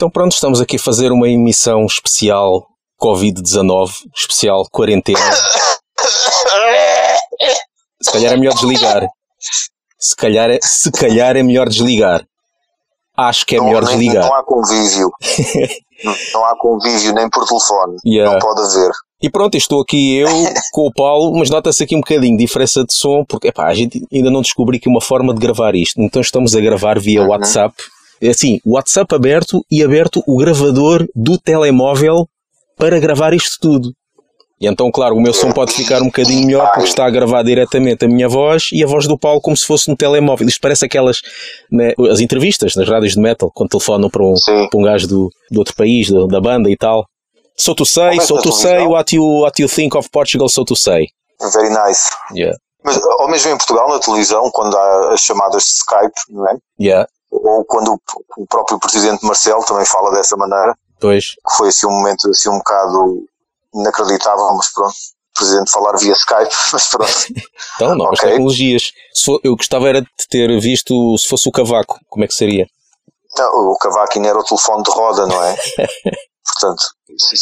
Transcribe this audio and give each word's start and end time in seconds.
Então 0.00 0.08
pronto, 0.08 0.32
estamos 0.32 0.62
aqui 0.62 0.76
a 0.76 0.78
fazer 0.78 1.12
uma 1.12 1.28
emissão 1.28 1.84
especial 1.84 2.66
Covid-19, 2.98 3.90
especial 4.16 4.66
quarentena. 4.72 5.20
Se 8.00 8.10
calhar 8.10 8.32
é 8.32 8.36
melhor 8.38 8.54
desligar. 8.54 9.06
Se 9.98 10.16
calhar 10.16 10.48
é, 10.48 10.58
se 10.62 10.90
calhar 10.90 11.36
é 11.36 11.42
melhor 11.42 11.68
desligar. 11.68 12.24
Acho 13.14 13.44
que 13.44 13.56
é 13.56 13.58
não, 13.58 13.66
melhor 13.66 13.82
nem- 13.82 13.98
desligar. 13.98 14.24
Não 14.26 14.34
há 14.34 14.42
convívio. 14.42 15.10
não, 16.02 16.14
não 16.32 16.44
há 16.46 16.56
convívio 16.58 17.12
nem 17.12 17.28
por 17.28 17.46
telefone. 17.46 17.96
Yeah. 18.02 18.32
Não 18.32 18.38
pode 18.38 18.62
haver. 18.62 18.92
E 19.22 19.28
pronto, 19.28 19.54
estou 19.58 19.82
aqui 19.82 20.16
eu 20.16 20.28
com 20.72 20.86
o 20.86 20.92
Paulo, 20.94 21.38
mas 21.38 21.50
nota-se 21.50 21.84
aqui 21.84 21.94
um 21.94 22.00
bocadinho 22.00 22.38
de 22.38 22.46
diferença 22.46 22.82
de 22.86 22.94
som, 22.94 23.22
porque 23.28 23.48
epá, 23.48 23.66
a 23.66 23.74
gente 23.74 24.02
ainda 24.10 24.30
não 24.30 24.40
descobriu 24.40 24.78
aqui 24.78 24.88
uma 24.88 25.02
forma 25.02 25.34
de 25.34 25.40
gravar 25.40 25.74
isto. 25.74 26.00
Então 26.00 26.22
estamos 26.22 26.56
a 26.56 26.60
gravar 26.62 26.98
via 26.98 27.20
Uhum. 27.20 27.28
WhatsApp. 27.28 27.74
É 28.20 28.28
Assim, 28.28 28.58
WhatsApp 28.66 29.14
aberto 29.14 29.64
e 29.70 29.82
aberto 29.82 30.22
o 30.26 30.36
gravador 30.36 31.06
do 31.14 31.38
telemóvel 31.38 32.26
para 32.76 32.98
gravar 32.98 33.32
isto 33.32 33.58
tudo. 33.60 33.92
E 34.60 34.66
então, 34.66 34.90
claro, 34.90 35.16
o 35.16 35.20
meu 35.20 35.32
som 35.32 35.50
pode 35.52 35.72
ficar 35.72 36.02
um 36.02 36.06
bocadinho 36.06 36.46
melhor 36.46 36.70
porque 36.72 36.88
está 36.88 37.06
a 37.06 37.10
gravar 37.10 37.42
diretamente 37.42 38.04
a 38.04 38.08
minha 38.08 38.28
voz 38.28 38.68
e 38.72 38.84
a 38.84 38.86
voz 38.86 39.06
do 39.06 39.18
Paulo 39.18 39.40
como 39.40 39.56
se 39.56 39.64
fosse 39.64 39.88
no 39.88 39.96
telemóvel. 39.96 40.46
Isto 40.46 40.60
parece 40.60 40.84
aquelas, 40.84 41.22
né, 41.72 41.94
as 42.10 42.20
entrevistas 42.20 42.76
nas 42.76 42.86
rádios 42.86 43.14
de 43.14 43.20
metal, 43.20 43.50
quando 43.54 43.70
telefonam 43.70 44.10
para 44.10 44.22
um, 44.22 44.36
Sim. 44.36 44.68
para 44.68 44.78
um 44.78 44.82
gajo 44.82 45.08
do, 45.08 45.30
de 45.50 45.58
outro 45.58 45.74
país, 45.74 46.10
da, 46.10 46.26
da 46.26 46.40
banda 46.42 46.70
e 46.70 46.76
tal. 46.76 47.06
So 47.56 47.74
to 47.74 47.86
say, 47.86 48.18
é 48.18 48.20
so 48.20 48.36
to 48.36 48.52
say, 48.52 48.70
televisão? 48.72 48.92
what 48.92 49.16
you, 49.16 49.24
what 49.40 49.62
you 49.62 49.68
think 49.68 49.96
of 49.96 50.10
Portugal, 50.10 50.48
so 50.48 50.62
to 50.62 50.76
say. 50.76 51.06
Very 51.40 51.70
nice. 51.70 52.10
Yeah. 52.34 52.54
Mas, 52.84 53.00
ou 53.02 53.30
mesmo 53.30 53.52
em 53.52 53.56
Portugal, 53.56 53.88
na 53.88 53.98
televisão, 53.98 54.50
quando 54.52 54.76
há 54.76 55.14
as 55.14 55.20
chamadas 55.20 55.62
de 55.62 55.70
Skype, 55.70 56.20
não 56.28 56.48
é? 56.48 56.56
Yeah. 56.78 57.08
Ou 57.30 57.64
quando 57.64 58.00
o, 58.36 58.46
próprio 58.46 58.78
presidente 58.78 59.24
Marcelo 59.24 59.64
também 59.64 59.84
fala 59.86 60.10
dessa 60.12 60.36
maneira, 60.36 60.76
Pois. 61.00 61.34
que 61.34 61.56
foi 61.56 61.68
assim 61.68 61.86
um 61.86 61.90
momento 61.92 62.28
assim 62.28 62.48
um 62.48 62.58
bocado 62.58 63.24
inacreditável, 63.74 64.52
mas 64.56 64.72
pronto. 64.72 64.92
O 64.92 65.38
presidente 65.40 65.70
falar 65.70 65.96
via 65.96 66.12
Skype, 66.12 66.54
mas 66.72 66.88
pronto. 66.88 67.12
Então, 67.76 67.94
novas 67.96 68.18
Ok. 68.18 68.30
tecnologias. 68.30 68.92
Se 69.14 69.24
for- 69.24 69.40
eu 69.44 69.56
gostava 69.56 69.88
era 69.88 70.02
de 70.02 70.08
ter 70.28 70.60
visto 70.60 71.16
se 71.18 71.28
fosse 71.28 71.48
o 71.48 71.52
cavaco, 71.52 71.98
como 72.08 72.24
é 72.24 72.28
que 72.28 72.34
seria? 72.34 72.66
Não, 73.38 73.70
o 73.70 73.78
Cavaco 73.78 74.12
ainda 74.16 74.28
era 74.28 74.38
o 74.40 74.44
telefone 74.44 74.82
de 74.82 74.90
roda, 74.90 75.24
não 75.26 75.40
é? 75.42 75.56
Portanto, 76.52 76.82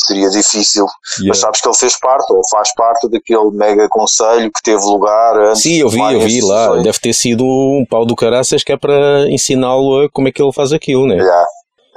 seria 0.06 0.28
difícil. 0.30 0.84
Mas 0.84 1.18
Yeah. 1.24 1.40
sabes 1.40 1.60
que 1.60 1.68
ele 1.68 1.76
fez 1.76 1.98
parte, 1.98 2.32
ou 2.32 2.40
faz 2.50 2.72
parte 2.74 3.08
daquele 3.08 3.50
mega 3.52 3.88
conselho 3.88 4.50
que 4.52 4.62
teve 4.62 4.82
lugar 4.84 5.36
antes 5.40 5.62
Sim, 5.62 5.76
eu 5.76 5.88
vi, 5.88 5.98
eu 5.98 6.20
vi 6.20 6.40
lá. 6.42 6.56
decisões. 6.66 6.82
Deve 6.84 6.98
ter 7.00 7.12
sido 7.14 7.44
um 7.44 7.84
pau 7.88 8.04
do 8.06 8.14
caraças 8.16 8.62
que 8.64 8.72
é 8.72 8.76
para 8.76 9.28
ensiná-lo 9.30 10.04
a 10.04 10.10
como 10.10 10.28
é 10.28 10.32
que 10.32 10.42
ele 10.42 10.52
faz 10.52 10.72
aquilo, 10.72 11.06
né? 11.06 11.16
Yeah. 11.16 11.46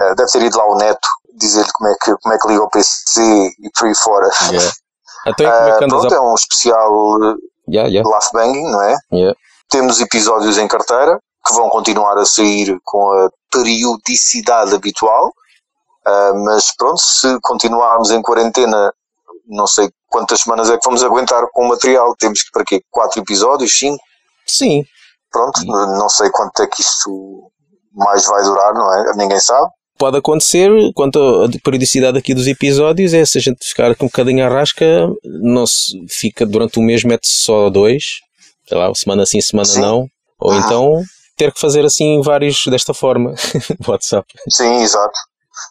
Eh, 0.01 0.15
Deve 0.15 0.31
ter 0.31 0.41
ido 0.43 0.57
lá 0.57 0.65
o 0.65 0.75
neto 0.77 1.07
dizer-lhe 1.37 1.71
como 1.73 1.89
é, 1.89 1.95
que, 2.01 2.15
como 2.21 2.33
é 2.35 2.37
que 2.37 2.47
liga 2.47 2.63
o 2.63 2.69
PC 2.69 3.21
e 3.21 3.69
por 3.77 3.87
aí 3.87 3.95
fora. 3.95 4.29
Yeah. 4.51 4.71
Então, 5.27 5.45
e 5.45 5.49
como 5.51 5.67
é 5.67 5.71
Ah, 5.71 5.77
que 5.77 5.83
andas 5.83 5.99
pronto, 5.99 6.13
a... 6.13 6.17
é 6.17 6.21
um 6.21 6.33
especial 6.33 7.23
eh, 7.23 7.35
Yeah, 7.69 7.89
yeah, 7.89 8.09
laugh 8.09 8.31
banging, 8.33 8.71
não 8.71 8.81
é? 8.81 8.95
yeah. 9.13 9.35
Temos 9.69 10.01
episódios 10.01 10.57
em 10.57 10.67
carteira 10.67 11.19
que 11.47 11.53
vão 11.53 11.69
continuar 11.69 12.17
a 12.17 12.25
sair 12.25 12.75
com 12.83 13.11
a 13.13 13.29
periodicidade 13.51 14.73
habitual, 14.75 15.31
ah, 16.05 16.31
mas 16.45 16.75
pronto, 16.75 16.99
se 16.99 17.37
continuarmos 17.41 18.11
em 18.11 18.21
quarentena, 18.21 18.93
não 19.47 19.67
sei 19.67 19.89
quantas 20.07 20.41
semanas 20.41 20.69
é 20.69 20.77
que 20.77 20.85
vamos 20.85 21.03
aguentar 21.03 21.43
com 21.51 21.65
o 21.65 21.69
material. 21.69 22.15
Temos 22.17 22.43
que 22.43 22.51
para 22.51 22.63
quê? 22.65 22.81
Quatro 22.89 23.21
episódios, 23.21 23.77
cinco? 23.77 24.01
Sim, 24.47 24.83
Pronto, 25.31 25.61
não 25.65 26.09
sei 26.09 26.29
quanto 26.29 26.61
é 26.61 26.67
que 26.67 26.81
isso 26.81 27.49
mais 27.93 28.25
vai 28.25 28.43
durar, 28.43 28.73
não 28.73 28.93
é? 28.93 29.15
Ninguém 29.15 29.39
sabe. 29.39 29.65
pode 29.97 30.17
acontecer, 30.17 30.69
quanto 30.93 31.17
à 31.19 31.47
periodicidade 31.63 32.17
aqui 32.17 32.33
dos 32.33 32.47
episódios, 32.47 33.13
é 33.13 33.23
se 33.23 33.37
a 33.37 33.41
gente 33.41 33.65
ficar 33.65 33.95
com 33.95 34.05
um 34.05 34.09
bocadinho 34.09 34.45
à 34.45 34.49
rasca, 34.49 35.07
não 35.23 35.65
se 35.65 35.93
fica 36.09 36.45
durante 36.45 36.79
um 36.79 36.83
mês, 36.83 37.03
mete-se 37.05 37.43
só 37.45 37.69
dois, 37.69 38.03
sei 38.67 38.77
lá, 38.77 38.93
semana 38.93 39.25
sim, 39.25 39.39
semana 39.39 39.65
Sim. 39.69 39.79
não, 39.79 40.05
ou 40.37 40.51
Ah. 40.51 40.57
então 40.57 41.01
ter 41.37 41.53
que 41.53 41.59
fazer 41.61 41.85
assim 41.85 42.19
vários 42.21 42.65
desta 42.65 42.93
forma, 42.93 43.33
WhatsApp, 43.87 44.27
Sim, 44.49 44.81
exato. 44.81 45.17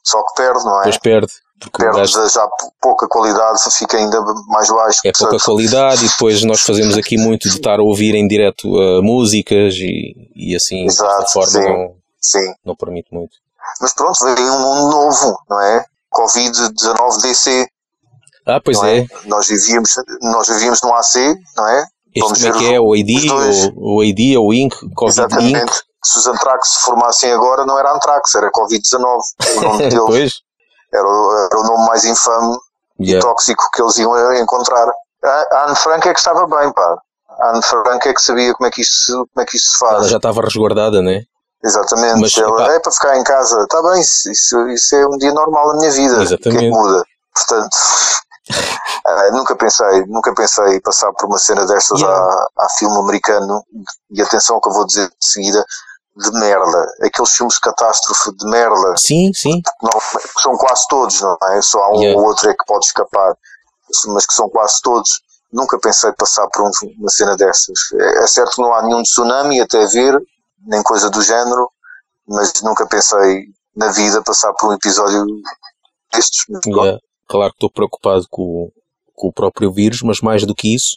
Só 0.04 0.22
que 0.24 0.34
perde, 0.36 0.64
não 0.64 0.74
é? 0.76 0.84
depois 0.84 0.98
perde, 0.98 1.32
porque 1.60 1.76
o 1.76 1.84
perde 1.84 1.98
gajo 1.98 2.28
já 2.28 2.46
pou- 2.58 2.72
pouca 2.80 3.08
qualidade, 3.08 3.58
fica 3.76 3.96
ainda 3.96 4.20
mais 4.48 4.68
baixo. 4.70 5.00
é 5.04 5.12
pouca 5.12 5.38
qualidade 5.38 6.04
e 6.04 6.08
depois 6.08 6.42
nós 6.44 6.60
fazemos 6.62 6.96
aqui 6.96 7.16
muito 7.18 7.48
de 7.48 7.54
estar 7.56 7.78
a 7.78 7.82
ouvir 7.82 8.14
em 8.14 8.26
direto 8.26 8.68
uh, 8.68 9.02
músicas 9.02 9.74
e, 9.74 10.14
e 10.34 10.56
assim, 10.56 10.86
desta 10.86 11.04
Exato, 11.04 11.32
forma 11.32 11.50
sim. 11.50 11.60
não, 11.68 11.94
Sim. 12.20 12.54
não 12.64 12.74
permite 12.76 13.08
muito. 13.12 13.32
Mas 13.80 13.92
pronto, 13.94 14.18
vem 14.24 14.50
um 14.50 14.58
mundo 14.58 14.90
novo, 14.90 15.38
não 15.48 15.60
é? 15.60 15.84
Covid-19 16.12 17.22
DC, 17.22 17.66
Ah, 18.46 18.60
pois 18.64 18.82
é, 18.82 18.98
é? 19.00 19.06
Nós 19.26 19.46
vivíamos, 19.46 19.90
nós 20.22 20.48
vivíamos 20.48 20.80
no 20.82 20.92
AC, 20.94 21.34
não 21.56 21.68
é? 21.68 21.84
este 22.14 22.20
como 22.42 22.46
é 22.56 22.58
que 22.58 22.74
é, 22.74 22.80
o 22.80 22.96
ID, 22.96 23.30
ou, 23.30 23.98
o 23.98 24.02
ID, 24.04 24.36
o 24.38 24.52
INC, 24.52 24.74
Covid 24.94 25.34
Inc. 25.44 25.70
Exatamente. 26.02 26.04
Se 26.04 26.18
os 26.18 26.26
Antrax 26.26 26.68
se 26.68 26.80
formassem 26.82 27.32
agora, 27.32 27.64
não 27.66 27.78
era 27.78 27.92
Antrax, 27.94 28.34
era 28.34 28.50
Covid-19. 28.50 29.20
O 29.56 29.60
nome 29.60 29.78
deles 29.88 30.04
pois, 30.06 30.32
era, 30.92 31.06
o- 31.06 31.48
era 31.50 31.60
o 31.60 31.62
nome 31.64 31.86
mais 31.86 32.04
infame 32.04 32.56
e 33.00 33.10
yeah. 33.10 33.26
tóxico 33.26 33.64
que 33.72 33.82
eles 33.82 33.96
iam 33.98 34.34
encontrar. 34.34 34.86
A 35.22 35.28
a 35.52 35.64
Anne 35.66 35.76
Frank 35.76 36.08
é 36.08 36.12
que 36.12 36.18
estava 36.18 36.46
bem, 36.46 36.72
pá. 36.72 36.96
A 37.40 37.50
Anne 37.50 37.62
Frank 37.62 38.08
é 38.08 38.14
que 38.14 38.22
sabia 38.22 38.52
como 38.54 38.66
é 38.66 38.70
que 38.70 38.80
isso, 38.82 39.12
como 39.32 39.42
é 39.42 39.44
que 39.46 39.56
isso 39.56 39.72
se 39.72 39.78
faz. 39.78 39.94
ela 39.94 40.08
já 40.08 40.16
estava 40.16 40.40
resguardada, 40.42 41.00
né? 41.02 41.22
Exatamente. 41.62 42.20
Mas, 42.20 42.36
Ela, 42.38 42.62
epá- 42.64 42.72
é 42.72 42.80
para 42.80 42.92
ficar 42.92 43.16
em 43.18 43.22
casa. 43.24 43.60
Está 43.62 43.82
bem, 43.82 44.00
isso, 44.00 44.30
isso, 44.68 44.96
é 44.96 45.06
um 45.06 45.18
dia 45.18 45.32
normal 45.32 45.68
na 45.68 45.74
minha 45.76 45.90
vida. 45.90 46.14
O 46.22 46.26
que 46.26 46.34
é 46.34 46.36
que 46.38 46.48
Exatamente. 46.48 46.70
muda? 46.70 47.04
Portanto, 47.34 47.76
ah, 49.06 49.30
nunca 49.32 49.54
pensei, 49.56 50.04
nunca 50.06 50.34
pensei 50.34 50.80
passar 50.80 51.12
por 51.12 51.26
uma 51.26 51.38
cena 51.38 51.66
destas 51.66 52.00
Yeah. 52.00 52.18
à, 52.58 52.64
à 52.64 52.68
filme 52.70 52.98
americano. 52.98 53.62
E 54.10 54.22
atenção 54.22 54.56
ao 54.56 54.62
que 54.62 54.68
eu 54.68 54.72
vou 54.72 54.86
dizer 54.86 55.08
de 55.08 55.14
seguida, 55.20 55.64
de 56.16 56.30
merda. 56.38 56.86
Aqueles 57.02 57.30
filmes 57.32 57.54
de 57.54 57.60
catástrofe 57.60 58.34
de 58.36 58.46
merda, 58.50 58.96
Sim, 58.96 59.30
sim. 59.34 59.60
não, 59.82 59.90
são 60.40 60.56
quase 60.56 60.82
todos, 60.88 61.20
não 61.20 61.36
é? 61.50 61.62
Só 61.62 61.78
há 61.82 61.90
um 61.90 62.00
Yeah. 62.00 62.20
ou 62.20 62.26
outro 62.28 62.50
é 62.50 62.54
que 62.54 62.64
pode 62.66 62.84
escapar, 62.86 63.34
mas 64.08 64.26
que 64.26 64.34
são 64.34 64.48
quase 64.50 64.80
todos. 64.82 65.20
Nunca 65.52 65.78
pensei 65.80 66.12
passar 66.12 66.46
por 66.48 66.62
um- 66.64 66.70
uma 66.98 67.08
cena 67.10 67.36
dessas. 67.36 67.78
É, 67.94 68.24
é 68.24 68.26
certo 68.26 68.54
que 68.56 68.62
não 68.62 68.72
há 68.74 68.82
nenhum 68.82 69.02
tsunami 69.02 69.60
até 69.60 69.84
ver, 69.86 70.16
nem 70.66 70.82
coisa 70.82 71.10
do 71.10 71.22
género, 71.22 71.68
mas 72.28 72.52
nunca 72.62 72.86
pensei 72.86 73.44
na 73.76 73.90
vida 73.92 74.22
passar 74.22 74.52
por 74.54 74.70
um 74.70 74.74
episódio 74.74 75.24
destes. 76.12 76.44
Yeah. 76.66 76.98
Claro 77.28 77.50
que 77.52 77.56
estou 77.56 77.70
preocupado 77.70 78.26
com, 78.30 78.42
o- 78.42 78.72
com 79.14 79.28
o 79.28 79.32
próprio 79.32 79.72
vírus, 79.72 80.02
mas 80.02 80.20
mais 80.20 80.44
do 80.44 80.54
que 80.54 80.74
isso, 80.74 80.96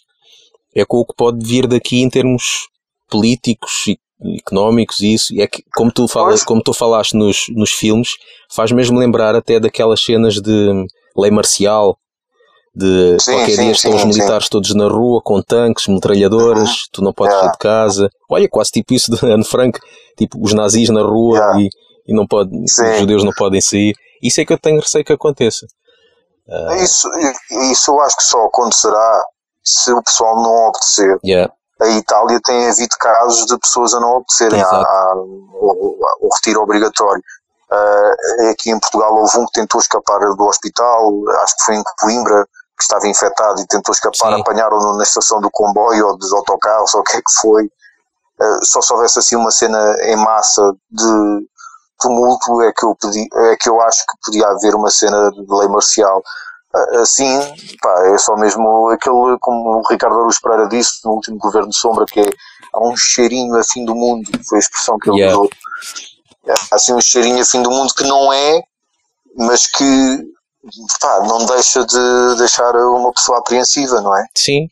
é 0.75 0.83
com 0.85 0.97
o 0.97 1.05
que 1.05 1.13
pode 1.15 1.45
vir 1.45 1.67
daqui 1.67 2.01
em 2.01 2.09
termos 2.09 2.67
políticos 3.09 3.87
e 3.87 3.97
económicos 4.39 4.99
e 5.01 5.13
isso. 5.13 5.33
E 5.33 5.41
é 5.41 5.47
que, 5.47 5.63
como 5.75 5.91
tu, 5.91 6.07
falas, 6.07 6.43
como 6.43 6.61
tu 6.63 6.73
falaste 6.73 7.13
nos, 7.15 7.45
nos 7.55 7.71
filmes, 7.71 8.09
faz 8.53 8.71
mesmo 8.71 8.97
lembrar 8.99 9.35
até 9.35 9.59
daquelas 9.59 10.01
cenas 10.03 10.35
de 10.35 10.85
lei 11.17 11.31
marcial, 11.31 11.97
de 12.75 13.17
Sim, 13.19 13.33
qualquer 13.33 13.55
sim, 13.55 13.61
dia 13.63 13.71
estão 13.71 13.91
sim, 13.91 13.97
os 13.97 14.03
militares 14.05 14.49
todos 14.49 14.73
na 14.73 14.87
rua 14.87 15.21
com 15.23 15.41
tanques, 15.41 15.87
metralhadoras, 15.87 16.87
tu 16.91 17.03
não 17.03 17.13
podes 17.13 17.33
Yeah. 17.33 17.47
sair 17.49 17.51
de 17.53 17.57
casa. 17.59 18.09
Olha, 18.29 18.49
quase 18.49 18.71
tipo 18.71 18.93
isso 18.93 19.11
de 19.11 19.23
Anne 19.31 19.43
Frank, 19.45 19.79
tipo 20.17 20.43
os 20.43 20.53
nazis 20.53 20.89
na 20.89 21.01
rua 21.01 21.37
Yeah. 21.37 21.61
e, 21.61 21.69
e 22.07 22.15
não 22.15 22.25
pode, 22.25 22.49
os 22.57 22.99
judeus 22.99 23.23
não 23.23 23.31
podem 23.33 23.61
sair. 23.61 23.93
Isso 24.23 24.41
é 24.41 24.45
que 24.45 24.51
eu 24.53 24.57
tenho 24.59 24.79
receio 24.79 25.05
que 25.05 25.13
aconteça. 25.13 25.67
Ah, 26.49 26.75
Isso, 26.77 27.07
isso 27.71 27.91
eu 27.91 27.99
acho 28.01 28.17
que 28.17 28.23
só 28.23 28.43
acontecerá 28.45 29.23
se 29.63 29.91
o 29.93 30.01
pessoal 30.03 30.35
não 30.41 30.67
obedecer. 30.67 31.17
yeah. 31.23 31.53
A 31.83 31.89
Itália 31.89 32.39
tem 32.43 32.69
havido 32.69 32.95
casos 32.99 33.45
de 33.45 33.57
pessoas 33.59 33.93
a 33.93 33.99
não 33.99 34.15
obedecerem 34.17 34.61
à- 34.61 34.65
à- 34.81 35.13
ao, 35.13 35.69
ao 36.23 36.29
retiro 36.35 36.61
obrigatório. 36.61 37.21
Ah, 37.71 38.13
aqui 38.51 38.69
em 38.71 38.79
Portugal 38.79 39.13
houve 39.15 39.37
um 39.37 39.45
que 39.45 39.53
tentou 39.53 39.81
escapar 39.81 40.19
do 40.19 40.43
hospital, 40.45 41.11
acho 41.43 41.57
que 41.57 41.63
foi 41.65 41.75
em 41.75 41.83
Coimbra, 41.99 42.45
que 42.77 42.83
estava 42.83 43.07
infectado 43.07 43.59
e 43.61 43.67
tentou 43.67 43.93
escapar, 43.93 44.29
apanharam-no 44.41 44.97
na 44.97 45.03
estação 45.03 45.41
do 45.41 45.49
comboio 45.51 46.07
ou 46.07 46.17
dos 46.17 46.31
autocarros 46.33 46.93
ou 46.95 47.01
o 47.01 47.03
que 47.03 47.17
é 47.17 47.21
que 47.21 47.39
foi. 47.41 47.69
Ah, 48.39 48.59
só 48.63 48.81
se 48.81 48.93
houvesse 48.93 49.19
assim 49.19 49.35
uma 49.35 49.51
cena 49.51 49.95
em 50.03 50.15
massa 50.15 50.73
de 50.91 51.47
tumulto 51.99 52.61
é 52.63 52.71
que 52.73 52.85
eu 52.85 52.95
pedi, 52.99 53.27
é 53.51 53.55
que 53.55 53.69
eu 53.69 53.79
acho 53.81 53.99
que 54.05 54.17
podia 54.25 54.47
haver 54.47 54.75
uma 54.75 54.89
cena 54.89 55.29
de 55.31 55.45
lei 55.49 55.67
marcial. 55.67 56.21
Assim, 56.99 57.39
pá, 57.81 58.13
é 58.13 58.17
só 58.17 58.35
mesmo 58.35 58.89
aquele, 58.89 59.37
como 59.39 59.77
o 59.77 59.87
Ricardo 59.87 60.19
Aruz 60.19 60.39
Pereira 60.39 60.67
disse 60.67 61.05
no 61.05 61.11
último 61.11 61.37
governo 61.37 61.69
de 61.69 61.77
Sombra, 61.77 62.05
que 62.05 62.19
é 62.19 62.25
há 62.73 62.87
um 62.87 62.97
cheirinho 62.97 63.55
a 63.55 63.63
fim 63.63 63.85
do 63.85 63.93
mundo, 63.93 64.27
foi 64.47 64.57
a 64.57 64.59
expressão 64.59 64.97
que 64.97 65.09
ele 65.09 65.19
Yeah. 65.19 65.37
usou. 65.37 65.51
Há 66.71 66.75
assim 66.75 66.93
um 66.93 67.01
cheirinho 67.01 67.41
a 67.41 67.45
fim 67.45 67.61
do 67.61 67.69
mundo 67.69 67.93
que 67.93 68.03
não 68.05 68.33
é, 68.33 68.59
mas 69.37 69.67
que 69.67 70.33
pá, 70.99 71.19
não 71.27 71.45
deixa 71.45 71.85
de 71.85 72.35
deixar 72.37 72.75
uma 72.75 73.13
pessoa 73.13 73.37
apreensiva, 73.37 74.01
não 74.01 74.17
é? 74.17 74.25
Sim. 74.35 74.67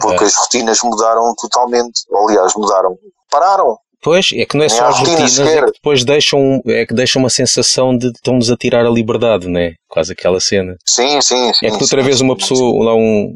Porque 0.00 0.24
as 0.24 0.34
rotinas 0.36 0.78
mudaram 0.82 1.34
totalmente. 1.34 2.02
Aliás, 2.24 2.54
mudaram. 2.54 2.96
Pararam. 3.30 3.78
Pois, 4.02 4.30
é 4.34 4.44
que 4.44 4.56
não 4.56 4.64
é 4.64 4.68
só 4.68 4.84
há 4.84 4.88
as 4.88 4.98
rotina 4.98 5.20
rotinas, 5.20 5.38
é 5.48 5.60
que 5.64 5.72
depois 5.72 6.04
deixam, 6.04 6.60
é 6.66 6.84
que 6.84 6.92
deixam 6.94 7.22
uma 7.22 7.30
sensação 7.30 7.96
de 7.96 8.08
estão-nos 8.08 8.50
a 8.50 8.56
tirar 8.56 8.84
a 8.84 8.90
liberdade, 8.90 9.48
né? 9.48 9.74
Quase 9.88 10.12
aquela 10.12 10.40
cena. 10.40 10.76
Sim, 10.84 11.20
sim, 11.20 11.52
sim. 11.54 11.66
É 11.66 11.70
que 11.70 11.76
sim, 11.76 11.82
outra 11.82 12.02
vez 12.02 12.18
sim, 12.18 12.24
uma 12.24 12.34
sim. 12.34 12.40
pessoa, 12.40 12.84
lá 12.84 12.94
um, 12.96 13.34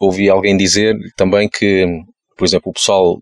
ouvi 0.00 0.28
alguém 0.28 0.56
dizer 0.56 0.96
também 1.16 1.48
que, 1.48 1.86
por 2.36 2.44
exemplo, 2.44 2.70
o 2.70 2.74
pessoal 2.74 3.18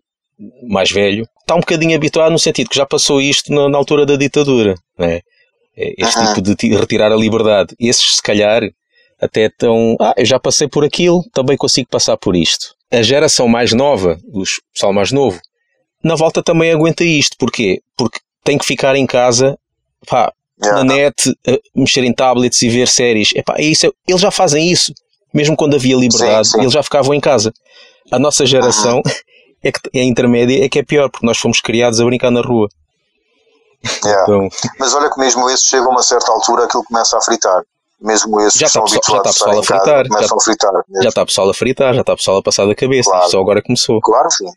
mais 0.67 0.91
velho 0.91 1.25
está 1.41 1.55
um 1.55 1.59
bocadinho 1.59 1.95
habituado 1.95 2.31
no 2.31 2.39
sentido 2.39 2.69
que 2.69 2.75
já 2.75 2.85
passou 2.85 3.21
isto 3.21 3.53
na, 3.53 3.69
na 3.69 3.77
altura 3.77 4.05
da 4.05 4.15
ditadura, 4.15 4.73
né? 4.97 5.21
É, 5.77 5.93
Este 5.99 6.17
Aham. 6.17 6.27
tipo 6.33 6.41
de 6.41 6.55
ti- 6.55 6.75
retirar 6.75 7.11
a 7.11 7.15
liberdade. 7.15 7.75
Esses, 7.79 8.15
se 8.15 8.21
calhar, 8.23 8.63
até 9.21 9.45
estão, 9.45 9.95
ah, 10.01 10.13
eu 10.17 10.25
já 10.25 10.39
passei 10.39 10.67
por 10.67 10.83
aquilo, 10.83 11.21
também 11.31 11.55
consigo 11.55 11.87
passar 11.89 12.17
por 12.17 12.35
isto. 12.35 12.73
A 12.91 13.01
geração 13.03 13.47
mais 13.47 13.71
nova, 13.71 14.17
o 14.33 14.41
pessoal 14.73 14.91
mais 14.93 15.11
novo, 15.11 15.39
na 16.05 16.15
volta 16.15 16.41
também 16.43 16.71
aguenta 16.71 17.03
isto. 17.03 17.35
Porquê? 17.37 17.81
Porque 17.97 18.19
tem 18.43 18.57
que 18.57 18.65
ficar 18.65 18.95
em 18.95 19.05
casa, 19.05 19.57
pá, 20.07 20.31
Yeah. 20.63 20.83
na 20.85 20.93
net, 20.95 21.29
a 21.45 21.59
mexer 21.75 22.05
em 22.05 22.13
tablets 22.13 22.61
e 22.61 22.69
ver 22.69 22.87
séries. 22.87 23.31
Epá, 23.35 23.55
é 23.57 23.63
isso, 23.63 23.93
eles 24.07 24.21
já 24.21 24.31
fazem 24.31 24.71
isso. 24.71 24.93
Mesmo 25.33 25.53
quando 25.57 25.75
havia 25.75 25.97
liberdade, 25.97 26.47
Sim, 26.47 26.53
sim. 26.53 26.61
eles 26.61 26.71
já 26.71 26.81
ficavam 26.81 27.13
em 27.13 27.19
casa. 27.19 27.51
A 28.09 28.17
nossa 28.17 28.45
geração 28.45 29.01
é 29.61 29.69
que 29.69 29.79
é 29.93 29.99
a 29.99 30.03
intermédia, 30.05 30.63
é 30.63 30.69
que 30.69 30.79
é 30.79 30.83
pior, 30.83 31.09
porque 31.09 31.25
nós 31.25 31.37
fomos 31.37 31.59
criados 31.59 31.99
a 31.99 32.05
brincar 32.05 32.31
na 32.31 32.39
rua. 32.39 32.69
Yeah. 34.03 34.23
Então, 34.23 34.49
Mas 34.79 34.93
olha 34.93 35.09
que 35.11 35.19
mesmo 35.19 35.49
esses 35.49 35.65
chegam 35.67 35.87
a 35.87 35.89
uma 35.91 36.03
certa 36.03 36.31
altura 36.31 36.63
aquilo 36.63 36.83
começa 36.85 37.17
a 37.17 37.21
fritar. 37.21 37.61
Mesmo 37.99 38.39
esses 38.41 38.59
Já 38.59 38.67
que 38.67 38.71
são 38.71 38.85
está 38.85 38.99
pessoal- 38.99 39.23
já 39.23 39.29
habituados 39.29 39.29
a 39.29 39.31
está 39.31 39.45
a 39.45 39.49
casa 39.49 39.63
fritar, 39.83 40.07
começam 40.07 40.37
a 40.37 40.41
fritar. 40.41 40.71
mesmo. 40.87 41.03
já 41.03 41.09
está 41.09 41.21
o 41.21 41.25
pessoal 41.25 41.49
a 41.49 41.53
fritar, 41.53 41.93
já 41.93 42.01
está 42.01 42.13
o 42.13 42.17
pessoal 42.17 42.37
a 42.37 42.43
passar 42.43 42.65
da 42.65 42.75
cabeça. 42.75 43.09
Claro. 43.11 43.29
Só 43.29 43.41
agora 43.41 43.61
começou. 43.61 43.99
Claro 43.99 44.29
que 44.29 44.35
sim. 44.35 44.51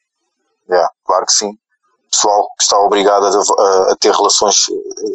Yeah, 0.71 0.89
claro 1.05 1.27
que 1.27 1.33
sim. 1.33 1.53
Pessoal 2.11 2.43
que 2.57 2.63
está 2.63 2.79
obrigado 2.79 3.27
a, 3.27 3.29
a- 3.31 3.93
a 3.93 3.97
ter 4.01 4.13
relações, 4.13 4.57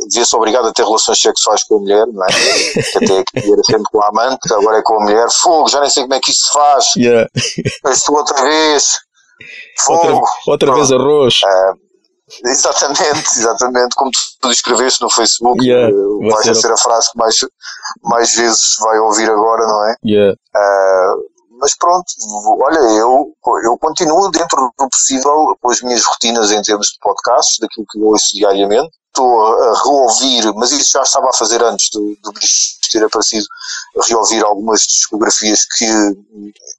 devia-se 0.09 0.35
obrigado 0.35 0.67
a 0.67 0.71
ter 0.73 0.83
relações 0.83 1.19
sexuais 1.19 1.63
com 1.63 1.77
a 1.77 1.79
mulher, 1.79 2.05
não 2.07 2.23
é? 2.23 2.27
que 2.91 2.97
até 3.05 3.17
aqui 3.19 3.51
era 3.51 3.63
sempre 3.63 3.83
com 3.91 4.01
a 4.03 4.09
amante, 4.09 4.53
agora 4.53 4.77
é 4.77 4.81
com 4.83 5.01
a 5.01 5.03
mulher. 5.03 5.27
Fogo, 5.41 5.69
já 5.69 5.79
nem 5.81 5.89
sei 5.89 6.03
como 6.03 6.13
é 6.13 6.19
que 6.19 6.29
isso 6.31 6.45
se 6.47 6.53
faz. 6.53 6.85
Yeah. 6.95 7.27
Tu 8.05 8.13
outra 8.13 8.41
vez. 8.43 8.99
Fogo. 9.79 10.07
Outra, 10.07 10.21
outra 10.47 10.73
vez 10.75 10.91
arroz. 10.91 11.39
Exatamente, 12.45 13.27
exatamente. 13.37 13.95
Como 13.95 14.09
tu, 14.41 14.51
escreveste 14.51 15.01
no 15.01 15.09
Facebook, 15.09 15.63
Yeah, 15.65 15.89
eh, 15.89 16.29
vai 16.31 16.53
ser- 16.53 16.71
a 16.71 16.77
frase 16.77 17.11
que 17.11 17.17
mais, 17.17 17.35
mais 18.03 18.35
vezes 18.35 18.75
vai 18.79 18.97
ouvir 18.99 19.29
agora, 19.29 19.65
não 19.67 19.89
é? 19.89 19.95
Yeah. 20.05 20.35
Ah, 20.55 21.13
mas 21.63 21.77
pronto, 21.77 22.05
olha, 22.61 22.79
eu, 22.99 23.33
eu 23.63 23.77
continuo 23.77 24.29
dentro 24.31 24.69
do 24.77 24.89
possível 24.89 25.57
com 25.61 25.71
as 25.71 25.81
minhas 25.81 26.03
rotinas 26.03 26.51
em 26.51 26.61
termos 26.61 26.87
de 26.87 26.99
podcasts, 26.99 27.57
daquilo 27.57 27.85
que 27.89 27.99
eu 27.99 28.03
ouço 28.03 28.35
diariamente. 28.35 28.91
Estou 29.07 29.45
a, 29.45 29.81
reouvir, 29.81 30.53
mas 30.55 30.71
isso 30.71 30.91
já 30.91 31.03
estava 31.03 31.29
a 31.29 31.37
fazer 31.37 31.63
antes 31.63 31.89
do, 31.93 32.17
do 32.21 32.33
bicho 32.33 32.73
ter 32.91 33.01
aparecido, 33.01 33.45
a 33.97 34.05
reouvir 34.05 34.43
algumas 34.43 34.81
discografias 34.81 35.61
que 35.77 35.87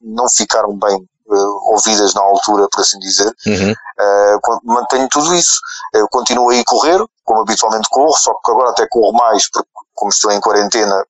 não 0.03 0.27
ficaram 0.37 0.79
bem 0.79 0.97
eh, 1.31 1.47
ouvidas 1.73 2.13
na 2.13 2.21
altura, 2.21 2.69
por 2.71 2.83
assim 2.83 2.99
dizer. 2.99 3.35
Uhum. 3.47 3.73
Uh, 3.73 4.61
mantenho 4.65 5.09
tudo 5.11 5.35
isso. 5.35 5.61
Eu 5.95 6.07
continuo 6.09 6.51
a 6.51 6.57
ir 6.57 6.65
correr, 6.65 7.03
como 7.25 7.41
habitualmente 7.41 7.89
corro, 7.89 8.15
só 8.19 8.35
que 8.45 8.51
agora 8.51 8.71
até 8.71 8.87
corro 8.87 9.13
mais, 9.13 9.49
porque 9.51 9.69
como 9.95 10.11
estou 10.11 10.31
em 10.31 10.41
quarentena, 10.41 11.03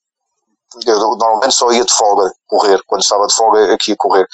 eu 0.86 0.98
normalmente 1.16 1.52
só 1.54 1.70
ia 1.72 1.84
de 1.84 1.92
folga 1.92 2.32
correr, 2.46 2.80
quando 2.86 3.02
estava 3.02 3.26
de 3.26 3.34
folga 3.34 3.72
aqui 3.74 3.92
a 3.92 3.96
correr. 3.96 4.26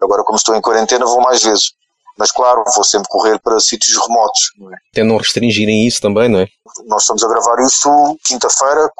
Agora, 0.00 0.22
como 0.24 0.36
estou 0.36 0.54
em 0.56 0.60
quarentena, 0.60 1.04
vou 1.04 1.20
mais 1.20 1.42
vezes. 1.42 1.72
Mas 2.16 2.32
claro, 2.32 2.64
vou 2.74 2.82
sempre 2.84 3.08
correr 3.08 3.38
para 3.40 3.60
sítios 3.60 3.96
remotos. 4.06 4.40
não 4.58 4.72
é? 4.72 4.76
Até 4.92 5.04
não 5.04 5.16
restringirem 5.18 5.86
isso 5.86 6.00
também, 6.00 6.28
não 6.28 6.40
é? 6.40 6.46
Nós 6.86 7.02
estamos 7.02 7.22
a 7.22 7.28
gravar 7.28 7.60
isto 7.62 8.18
quinta-feira, 8.24 8.90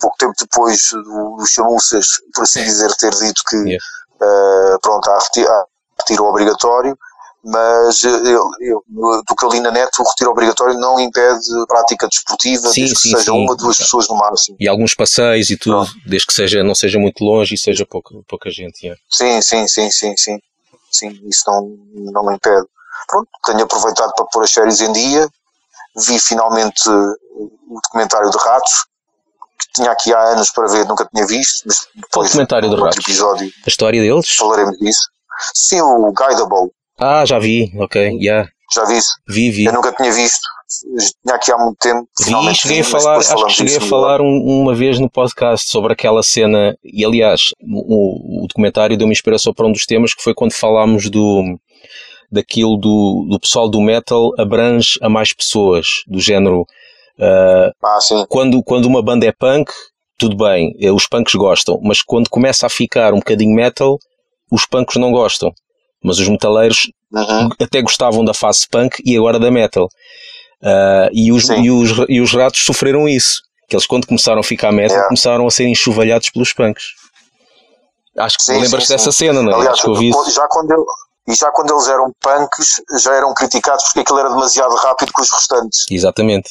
pouco 0.00 0.16
tempo 0.18 0.32
depois 0.40 0.80
do, 0.90 1.36
do 1.38 1.46
Chamuças, 1.46 2.06
por 2.34 2.42
assim 2.42 2.62
dizer, 2.64 2.92
ter 2.96 3.10
dito 3.10 3.42
que 3.48 3.56
Yeah. 3.56 3.84
uh, 4.20 4.78
pronto, 4.80 5.08
há 5.08 5.18
reti- 5.20 5.46
há 5.46 5.64
retiro 6.00 6.24
obrigatório, 6.24 6.98
mas 7.44 8.02
uh, 8.02 8.08
eu, 8.08 8.42
eu, 8.60 8.84
do 9.26 9.36
que 9.36 9.44
eu 9.44 9.50
li 9.50 9.60
na 9.60 9.70
net, 9.70 9.90
o 10.00 10.04
retiro 10.08 10.30
obrigatório 10.30 10.78
não 10.78 10.98
impede 10.98 11.40
prática 11.68 12.08
desportiva, 12.08 12.68
Sim, 12.68 12.80
desde 12.80 12.94
que 12.94 13.00
sim, 13.02 13.10
seja 13.10 13.24
sim. 13.24 13.30
uma 13.30 13.50
ou 13.52 13.56
duas 13.56 13.76
pessoas 13.76 14.08
no 14.08 14.16
máximo. 14.16 14.56
E 14.58 14.68
alguns 14.68 14.94
passeios 14.94 15.50
e 15.50 15.56
tudo, 15.56 15.84
Pronto. 15.84 15.92
desde 16.06 16.26
que 16.26 16.32
seja, 16.32 16.62
não 16.64 16.74
seja 16.74 16.98
muito 16.98 17.22
longe 17.22 17.54
e 17.54 17.58
seja 17.58 17.84
pouca, 17.84 18.14
pouca 18.28 18.50
gente. 18.50 18.82
yeah. 18.82 19.00
Sim, 19.10 19.40
sim, 19.42 19.68
sim, 19.68 19.90
sim, 19.90 20.16
sim. 20.16 20.38
Sim, 20.90 21.08
isso 21.28 21.42
não, 21.46 21.76
não 22.12 22.24
me 22.26 22.36
impede. 22.36 22.66
Pronto, 23.08 23.28
tenho 23.44 23.62
aproveitado 23.64 24.12
para 24.14 24.24
pôr 24.26 24.44
as 24.44 24.50
séries 24.50 24.80
em 24.80 24.92
dia. 24.92 25.28
Vi 25.96 26.18
finalmente 26.20 26.88
uh, 26.88 27.14
o 27.68 27.80
documentário 27.82 28.30
de 28.30 28.38
ratos, 28.38 28.72
que 29.60 29.72
tinha 29.74 29.90
aqui 29.90 30.14
há 30.14 30.20
anos 30.32 30.50
para 30.50 30.66
ver, 30.68 30.86
nunca 30.86 31.04
tinha 31.12 31.26
visto, 31.26 31.62
mas 31.66 31.86
depois 31.94 32.28
documentário 32.30 32.70
de 32.70 32.76
ratos? 32.76 32.98
episódio 32.98 33.50
A 33.66 33.68
história 33.68 34.00
deles? 34.00 34.36
falaremos 34.36 34.78
disso. 34.78 35.08
Sim, 35.52 35.80
o 35.82 36.12
Guidable, 36.12 36.70
Ah, 36.98 37.24
já 37.24 37.38
vi, 37.38 37.72
ok, 37.78 38.18
yeah. 38.20 38.48
já 38.74 38.84
vi 38.84 38.96
isso. 38.96 39.08
vi, 39.28 39.50
vi. 39.50 39.64
Eu 39.64 39.72
nunca 39.72 39.92
tinha 39.92 40.12
visto. 40.12 40.40
Tinha 41.24 41.36
aqui 41.36 41.52
há 41.52 41.58
muito 41.58 41.76
tempo. 41.78 42.08
Vi, 42.20 42.54
cheguei 42.54 42.80
a 42.80 42.84
falar, 42.84 43.16
acho 43.18 43.46
que 43.46 43.52
cheguei 43.52 43.76
a 43.76 43.80
falar 43.80 44.20
um- 44.20 44.40
uma 44.62 44.74
vez 44.74 44.98
no 44.98 45.10
podcast 45.10 45.68
sobre 45.70 45.92
aquela 45.92 46.22
cena, 46.22 46.76
e 46.82 47.04
aliás, 47.04 47.50
o, 47.62 48.44
o 48.44 48.46
documentário 48.46 48.96
deu-me 48.96 49.12
inspiração 49.12 49.52
para 49.52 49.66
um 49.66 49.72
dos 49.72 49.84
temas 49.86 50.14
que 50.14 50.22
foi 50.22 50.34
quando 50.34 50.52
falámos 50.52 51.10
do 51.10 51.58
daquilo 52.32 52.76
do, 52.76 53.26
do 53.30 53.38
pessoal 53.38 53.68
do 53.68 53.80
metal 53.80 54.30
abrange 54.38 54.98
a 55.00 55.08
mais 55.08 55.32
pessoas, 55.32 55.86
do 56.08 56.20
género 56.20 56.64
ah, 57.20 57.70
Ah, 57.84 58.00
sim. 58.00 58.24
quando, 58.28 58.62
quando 58.64 58.86
uma 58.86 59.02
banda 59.02 59.26
é 59.26 59.32
punk, 59.32 59.70
tudo 60.18 60.36
bem, 60.36 60.74
eh, 60.80 60.90
os 60.90 61.06
punks 61.06 61.34
gostam, 61.34 61.78
mas 61.82 62.02
quando 62.02 62.28
começa 62.30 62.66
a 62.66 62.70
ficar 62.70 63.12
um 63.12 63.18
bocadinho 63.18 63.54
metal, 63.54 63.98
os 64.50 64.66
punks 64.66 64.96
não 64.96 65.12
gostam. 65.12 65.52
Mas 66.04 66.18
os 66.18 66.28
metaleiros 66.28 66.90
Uhum. 67.12 67.48
até 67.60 67.80
gostavam 67.80 68.24
da 68.24 68.34
fase 68.34 68.66
punk 68.68 69.00
e 69.06 69.16
agora 69.16 69.38
da 69.38 69.50
metal. 69.50 69.88
Ah, 70.62 71.08
e, 71.12 71.32
os, 71.32 71.48
e, 71.48 71.70
os, 71.70 71.90
e 72.08 72.20
os 72.20 72.32
ratos 72.32 72.64
sofreram 72.64 73.08
isso. 73.08 73.40
Que 73.68 73.76
eles, 73.76 73.86
quando 73.86 74.06
começaram 74.06 74.40
a 74.40 74.44
ficar 74.44 74.70
metal, 74.72 74.90
Yeah. 74.96 75.08
começaram 75.08 75.46
a 75.46 75.50
ser 75.50 75.66
enxovalhados 75.66 76.28
pelos 76.30 76.52
punks. 76.52 76.84
Acho 78.18 78.36
que 78.36 78.44
sim, 78.44 78.60
dessa 78.60 78.98
sim. 78.98 79.10
cena, 79.12 79.42
não 79.42 79.50
é? 79.50 79.54
Aliás, 79.54 79.72
Acho 79.74 79.82
que 79.82 79.88
eu 79.90 79.94
vi 79.94 80.08
isso. 80.10 80.30
já 80.30 80.46
quando 80.48 80.70
ele- 80.70 80.84
e 81.28 81.34
já 81.34 81.50
quando 81.50 81.72
eles 81.72 81.88
eram 81.88 82.12
punks, 82.20 82.68
já 83.02 83.14
eram 83.14 83.32
criticados 83.34 83.82
porque 83.84 84.00
aquilo 84.00 84.18
era 84.18 84.28
demasiado 84.28 84.74
rápido 84.76 85.12
com 85.12 85.22
os 85.22 85.30
restantes. 85.32 85.84
Exatamente. 85.90 86.50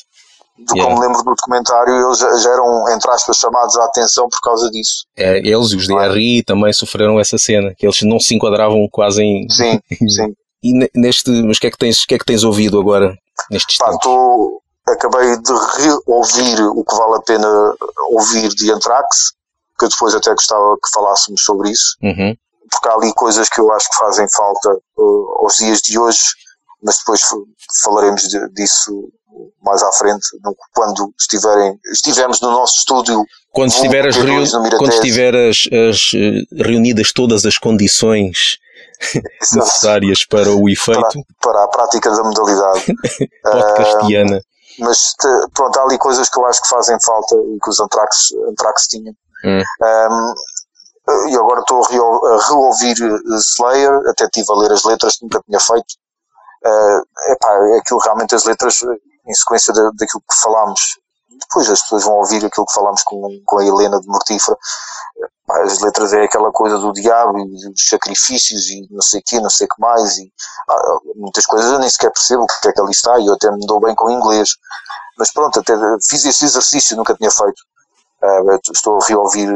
Do 0.58 0.76
Yeah. 0.76 0.94
que 0.94 1.00
me 1.00 1.08
lembro 1.08 1.24
do 1.24 1.36
documentário, 1.36 1.94
eles 2.06 2.20
já, 2.44 2.50
eram, 2.52 2.88
entre 2.96 3.10
aspas, 3.12 3.38
chamados 3.38 3.76
à 3.78 3.86
atenção 3.86 4.30
por 4.30 4.40
causa 4.40 4.70
disso. 4.70 5.06
É, 5.18 5.38
eles 5.40 5.72
e 5.72 5.76
os 5.76 5.88
DRI 5.88 6.44
também 6.44 6.72
sofreram 6.72 7.20
essa 7.20 7.38
cena, 7.40 7.74
que 7.76 7.86
eles 7.86 8.00
não 8.04 8.20
se 8.20 8.36
enquadravam 8.36 8.88
quase 8.92 9.24
em. 9.24 9.50
Sim, 9.50 9.80
sim. 10.08 10.34
E 10.62 10.74
ne- 10.78 10.90
neste. 10.96 11.30
Mas 11.44 11.58
o 11.58 11.60
que 11.60 11.68
é 11.68 11.72
que 11.72 11.78
tens, 11.78 12.06
que 12.06 12.14
é 12.16 12.20
que 12.20 12.26
tens 12.26 12.44
ouvido 12.44 12.80
agora 12.80 13.16
nestes 13.50 13.78
Pá, 13.78 13.86
tempos? 13.88 14.04
tô, 14.04 14.62
acabei 14.88 15.38
de 15.38 15.54
reouvir 15.82 16.62
o 16.76 16.84
que 16.86 16.96
vale 16.96 17.16
a 17.16 17.22
pena 17.22 17.74
ouvir 18.12 18.50
de 18.50 18.72
Anthrax, 18.72 19.32
que 19.80 19.86
eu 19.86 19.90
depois 19.90 20.14
até 20.14 20.30
gostava 20.32 20.76
que 20.76 20.92
falássemos 20.94 21.42
sobre 21.44 21.72
isso. 21.72 21.98
Uhum. 22.04 22.36
porque 22.72 22.88
há 22.90 22.94
ali 22.94 23.14
coisas 23.16 23.50
que 23.50 23.60
eu 23.60 23.72
acho 23.74 23.90
que 23.90 23.98
fazem 23.98 24.28
falta 24.30 24.78
uh, 24.98 25.38
aos 25.42 25.56
dias 25.58 25.80
de 25.82 25.98
hoje, 26.00 26.20
mas 26.84 26.98
depois 26.98 27.22
falaremos 27.84 28.22
disso 28.54 29.10
mais 29.64 29.82
à 29.82 29.92
frente, 29.94 30.28
quando 30.76 31.12
estiverem, 31.20 31.80
estivermos 31.92 32.40
no 32.42 32.52
nosso 32.52 32.78
estúdio. 32.78 33.24
Quando 33.52 33.72
Vulgo 33.72 33.86
estiveres, 33.86 34.16
T2 34.16 34.22
reu- 34.24 34.36
no 34.36 34.62
Miratese. 34.64 34.78
quando 34.78 34.92
as, 35.90 36.12
eh, 36.14 36.64
reunidas 36.64 37.12
todas 37.12 37.44
as 37.46 37.58
condições 37.58 38.58
necessárias 39.56 40.26
para 40.26 40.52
o 40.52 40.70
efeito, 40.70 41.20
Para 41.42 41.64
a 41.64 41.68
prática 41.68 42.12
da 42.12 42.24
modalidade. 42.24 42.86
podcastiana. 43.44 44.40
mas 44.80 44.98
te- 45.20 45.48
pronto, 45.54 45.80
há 45.80 45.84
ali 45.84 45.98
coisas 45.98 46.30
que 46.30 46.40
eu 46.40 46.46
acho 46.46 46.62
que 46.62 46.68
fazem 46.70 46.98
falta 47.04 47.36
e 47.36 47.60
que 47.60 47.70
os 47.70 47.80
Anthrax, 47.80 48.16
Anthrax 48.50 48.88
tinham. 48.88 49.14
Hum. 49.46 49.62
Um, 49.82 50.34
e 51.30 51.36
agora 51.36 51.60
estou 51.60 51.84
a, 51.84 51.88
reo- 51.90 52.26
a 52.28 52.48
reouvir 52.48 52.96
uh, 53.04 53.36
Slayer, 53.36 53.92
até 54.10 54.24
estive 54.26 54.46
a 54.52 54.56
ler 54.56 54.72
as 54.72 54.84
letras 54.86 55.18
que 55.18 55.24
nunca 55.26 55.42
tinha 55.46 55.60
feito. 55.60 55.86
Uh, 56.66 57.32
epá, 57.32 57.54
é 57.76 57.80
aquilo 57.80 58.00
realmente 58.00 58.36
as 58.36 58.46
letras, 58.46 58.82
em 59.28 59.34
sequência 59.34 59.74
da, 59.74 59.92
daquilo 59.98 60.22
que 60.22 60.42
falámos, 60.42 60.98
depois 61.40 61.70
as 61.70 61.82
pessoas 61.82 62.04
vão 62.04 62.16
ouvir 62.16 62.46
aquilo 62.46 62.66
que 62.66 62.74
falámos 62.74 63.04
com, 63.04 63.28
com 63.46 63.60
a 63.60 63.66
Helena 63.66 64.00
de 64.00 64.08
Mortífera. 64.08 64.58
As 65.66 65.80
letras 65.82 66.14
é 66.14 66.24
aquela 66.24 66.52
coisa 66.52 66.78
do 66.78 66.94
diabo 66.94 67.38
e 67.40 67.70
dos 67.70 67.88
sacrifícios 67.88 68.70
e 68.70 68.88
não 68.90 69.02
sei 69.02 69.20
o 69.20 69.24
quê, 69.26 69.40
não 69.40 69.50
sei 69.50 69.68
o 69.68 69.76
que 69.76 69.82
mais. 69.82 70.18
E, 70.18 70.32
ah, 70.70 70.98
muitas 71.16 71.46
coisas 71.46 71.72
eu 71.72 71.80
nem 71.80 71.90
sequer 71.90 72.12
percebo 72.12 72.44
o 72.44 72.48
que 72.48 72.68
é 72.68 72.72
que 72.72 72.82
ali 72.82 72.92
está 72.92 73.20
e 73.20 73.28
eu 73.28 73.34
até 73.34 73.52
me 73.52 73.66
dou 73.66 73.80
bem 73.80 73.94
com 73.94 74.06
o 74.06 74.12
inglês. 74.12 74.50
Mas 75.18 75.32
pronto, 75.32 75.60
até 75.60 75.74
fiz 76.10 76.26
esse 76.26 76.46
exercício, 76.46 76.98
nunca 76.98 77.14
tinha 77.16 77.30
feito. 77.30 77.62
Uh, 78.24 78.60
estou 78.72 79.00
a 79.02 79.06
reouvir 79.06 79.50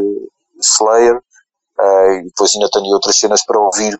Slayer 0.62 1.16
uh, 1.16 2.12
e 2.20 2.24
depois 2.26 2.52
ainda 2.54 2.70
tenho 2.72 2.94
outras 2.94 3.18
cenas 3.18 3.44
para 3.46 3.60
ouvir 3.60 3.98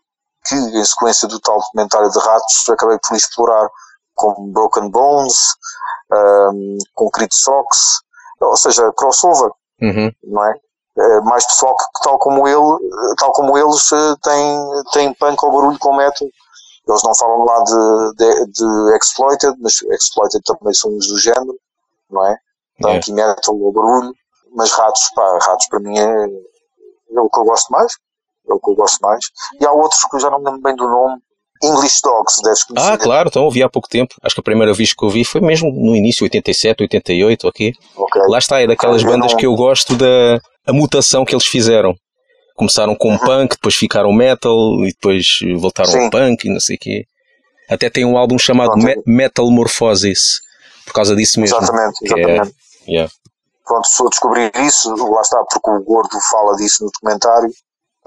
que, 0.48 0.54
em 0.54 0.84
sequência 0.84 1.28
do 1.28 1.38
tal 1.40 1.58
documentário 1.58 2.10
de 2.10 2.18
ratos, 2.18 2.68
acabei 2.70 2.98
por 3.06 3.16
explorar 3.16 3.68
como 4.14 4.52
Broken 4.52 4.90
Bones, 4.90 5.34
um, 6.12 6.78
Concrete 6.94 7.34
Socks, 7.34 8.00
ou 8.40 8.56
seja, 8.56 8.92
crossover, 8.96 9.50
Uhum. 9.80 10.10
não 10.24 10.44
é? 10.44 10.54
É, 11.00 11.20
mais 11.20 11.46
pessoal 11.46 11.76
que, 11.76 11.84
tal 12.02 12.18
como 12.18 12.48
ele, 12.48 13.14
tal 13.18 13.30
como 13.30 13.56
eles, 13.56 13.92
eh, 13.92 14.14
tem, 14.20 14.58
tem 14.92 15.14
punk 15.14 15.44
ou 15.44 15.52
barulho 15.52 15.78
com 15.78 15.94
metal. 15.94 16.26
Eles 16.88 17.02
não 17.04 17.14
falam 17.14 17.44
lá 17.44 17.62
de, 17.62 18.14
de, 18.16 18.46
de 18.50 18.96
Exploited, 18.96 19.54
mas 19.60 19.74
Exploited 19.92 20.42
também 20.44 20.74
são 20.74 20.90
uns 20.90 21.06
do 21.06 21.16
género, 21.18 21.54
não 22.10 22.26
é? 22.26 22.36
Punk 22.82 23.08
e 23.08 23.12
metal 23.12 23.54
ou 23.54 23.72
barulho. 23.72 24.12
Mas 24.56 24.72
ratos, 24.72 25.08
pá, 25.14 25.38
ratos 25.42 25.68
para 25.68 25.78
mim 25.78 25.96
é, 25.96 26.24
é 26.24 27.20
o 27.20 27.30
que 27.30 27.38
eu 27.38 27.44
gosto 27.44 27.70
mais. 27.70 27.92
É 28.48 28.52
o 28.54 28.58
que 28.60 28.70
eu 28.70 28.74
gosto 28.74 28.98
mais. 29.00 29.24
E 29.60 29.66
há 29.66 29.72
outros 29.72 30.02
que 30.04 30.16
eu 30.16 30.20
já 30.20 30.30
não 30.30 30.38
me 30.38 30.46
lembro 30.46 30.62
bem 30.62 30.74
do 30.76 30.84
nome. 30.88 31.16
English 31.62 31.98
Dogs, 32.04 32.40
deves 32.44 32.62
conhecer. 32.64 32.92
Ah, 32.92 32.96
claro, 32.96 33.28
então 33.28 33.42
ouvi 33.44 33.62
há 33.64 33.68
pouco 33.68 33.88
tempo. 33.88 34.14
Acho 34.22 34.34
que 34.36 34.40
a 34.40 34.44
primeira 34.44 34.72
vez 34.72 34.92
que 34.92 35.04
ouvi 35.04 35.24
foi 35.24 35.40
mesmo 35.40 35.72
no 35.72 35.96
início, 35.96 36.22
87, 36.24 36.84
88, 36.84 37.48
ok? 37.48 37.72
Ok. 37.96 38.22
Lá 38.28 38.38
está, 38.38 38.60
é 38.60 38.66
daquelas 38.68 39.02
Eu 39.02 39.10
bandas 39.10 39.32
não- 39.32 39.36
que 39.38 39.44
eu 39.46 39.54
gosto 39.56 39.96
da 39.96 40.38
a 40.66 40.72
mutação 40.72 41.24
que 41.24 41.34
eles 41.34 41.46
fizeram. 41.46 41.94
Começaram 42.54 42.94
com 42.94 43.16
punk, 43.18 43.52
depois 43.56 43.74
ficaram 43.74 44.12
metal 44.12 44.54
e 44.84 44.92
depois 44.92 45.38
voltaram 45.58 45.90
Sim. 45.90 46.04
ao 46.04 46.10
punk 46.10 46.44
e 46.46 46.52
não 46.52 46.60
sei 46.60 46.76
o 46.76 46.78
quê. 46.78 47.04
Até 47.68 47.90
tem 47.90 48.04
um 48.04 48.16
álbum 48.16 48.38
chamado. 48.38 48.76
Me- 48.76 49.00
Metal 49.06 49.48
Morphosis, 49.50 50.40
por 50.86 50.92
causa 50.92 51.14
disso 51.16 51.40
mesmo. 51.40 51.56
Exatamente, 51.56 51.98
é- 52.02 52.06
exatamente. 52.06 52.54
yeah. 52.88 53.12
pronto, 53.66 53.86
sou 53.88 54.06
a 54.06 54.10
descobrir 54.10 54.50
isso, 54.64 54.94
lá 54.94 55.20
está, 55.20 55.38
porque 55.50 55.70
o 55.70 55.82
Gordo 55.84 56.16
fala 56.30 56.56
disso 56.56 56.84
no 56.84 56.90
documentário, 56.90 57.50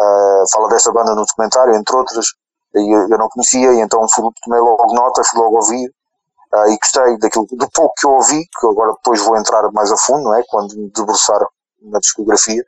ah, 0.01 0.43
fala 0.51 0.69
desta 0.69 0.91
banda 0.91 1.15
no 1.15 1.25
documentário, 1.25 1.75
entre 1.75 1.95
outras, 1.95 2.25
e 2.75 2.95
eu, 2.95 3.09
eu 3.09 3.17
não 3.17 3.29
conhecia, 3.29 3.73
e 3.73 3.79
então 3.81 4.07
fui, 4.09 4.23
tomei 4.43 4.59
logo 4.59 4.93
nota, 4.93 5.23
fui 5.23 5.39
logo 5.39 5.57
ouvir, 5.57 5.93
ah, 6.53 6.69
e 6.69 6.77
gostei 6.77 7.17
daquilo, 7.19 7.45
do 7.51 7.69
pouco 7.71 7.93
que 7.97 8.05
eu 8.05 8.11
ouvi, 8.11 8.43
que 8.59 8.67
agora 8.67 8.93
depois 8.93 9.21
vou 9.21 9.37
entrar 9.37 9.69
mais 9.71 9.91
a 9.91 9.97
fundo, 9.97 10.23
não 10.23 10.35
é? 10.35 10.43
Quando 10.47 10.75
me 10.75 10.91
debruçar 10.91 11.39
na 11.81 11.99
discografia, 11.99 12.63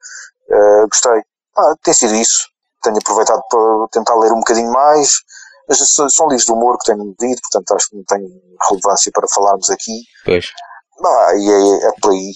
ah, 0.51 0.85
gostei. 0.89 1.21
Ah, 1.57 1.75
tem 1.83 1.93
sido 1.93 2.15
isso, 2.15 2.47
tenho 2.81 2.97
aproveitado 2.97 3.41
para 3.49 3.87
tentar 3.91 4.15
ler 4.15 4.31
um 4.31 4.39
bocadinho 4.39 4.71
mais, 4.71 5.21
mas 5.67 5.79
são 5.89 6.27
livros 6.27 6.45
de 6.45 6.51
humor 6.51 6.77
que 6.77 6.91
tenho 6.91 7.15
lido, 7.19 7.41
portanto 7.41 7.75
acho 7.75 7.89
que 7.89 7.95
não 7.95 8.03
tem 8.03 8.19
relevância 8.69 9.11
para 9.13 9.27
falarmos 9.27 9.69
aqui. 9.69 10.01
Pois. 10.25 10.45
Ah, 11.05 11.33
e 11.35 11.49
é, 11.49 11.87
é 11.87 11.91
por 12.01 12.11
aí, 12.11 12.33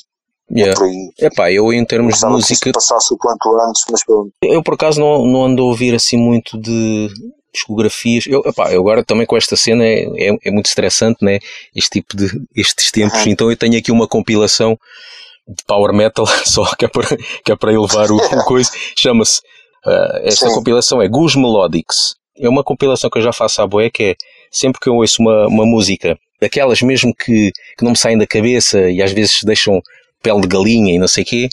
Yeah. 0.58 0.80
por 0.80 0.88
aí. 0.88 1.12
Epá, 1.20 1.52
eu 1.52 1.72
em 1.72 1.86
termos 1.86 2.16
de 2.16 2.22
Gostava 2.22 2.34
música, 2.34 2.72
passasse 2.72 3.14
o 3.14 3.18
quanto 3.18 3.50
antes, 3.60 3.84
mas 3.92 4.04
pronto. 4.04 4.32
eu 4.42 4.64
por 4.64 4.74
acaso 4.74 5.00
não, 5.00 5.26
não 5.26 5.46
ando 5.46 5.62
a 5.62 5.66
ouvir 5.66 5.94
assim 5.94 6.18
muito 6.18 6.60
de 6.60 7.10
discografias. 7.54 8.26
Eu, 8.28 8.42
epá, 8.46 8.72
eu 8.72 8.82
agora 8.82 9.04
também 9.04 9.26
com 9.26 9.36
esta 9.36 9.56
cena 9.56 9.84
é, 9.84 10.04
é, 10.04 10.38
é 10.46 10.52
muito 10.52 10.68
estressante, 10.68 11.24
né? 11.24 11.40
Este 11.76 12.02
tipo 12.02 12.16
de 12.16 12.30
estes 12.56 12.92
tempos. 12.92 13.26
Uhum. 13.26 13.32
Então 13.32 13.52
eu 13.52 13.58
tenho 13.58 13.78
aqui 13.78 13.92
uma 13.92 14.08
compilação 14.08 14.78
de 15.48 15.64
power 15.66 15.94
metal, 15.94 16.26
só 16.46 16.66
que 16.76 16.86
é 16.86 16.88
para, 16.88 17.18
que 17.44 17.52
é 17.52 17.56
para 17.56 17.74
elevar 17.74 18.12
o, 18.12 18.18
o 18.18 18.44
coisa. 18.46 18.72
Chama-se. 18.98 19.42
ah, 19.86 20.20
esta 20.24 20.48
Sim. 20.48 20.56
compilação 20.56 21.02
é 21.02 21.08
Goose 21.08 21.38
Melodics. 21.38 22.16
É 22.40 22.48
uma 22.48 22.64
compilação 22.64 23.10
que 23.10 23.18
eu 23.18 23.24
já 23.24 23.34
faço 23.34 23.62
à 23.62 23.68
boé, 23.68 23.90
que 23.90 24.04
é 24.04 24.16
sempre 24.52 24.80
que 24.80 24.90
eu 24.90 24.96
ouço 24.96 25.22
uma, 25.22 25.48
uma 25.48 25.66
música, 25.66 26.18
daquelas 26.40 26.82
mesmo 26.84 27.14
que, 27.16 27.52
que 27.78 27.84
não 27.84 27.92
me 27.92 27.98
saem 27.98 28.18
da 28.18 28.28
cabeça 28.28 28.92
e 28.92 29.02
às 29.02 29.12
vezes 29.12 29.40
deixam 29.44 29.82
pele 30.28 30.42
de 30.42 30.48
galinha 30.48 30.94
e 30.94 31.00
não 31.00 31.08
sei 31.08 31.24
o 31.24 31.26
quê, 31.26 31.48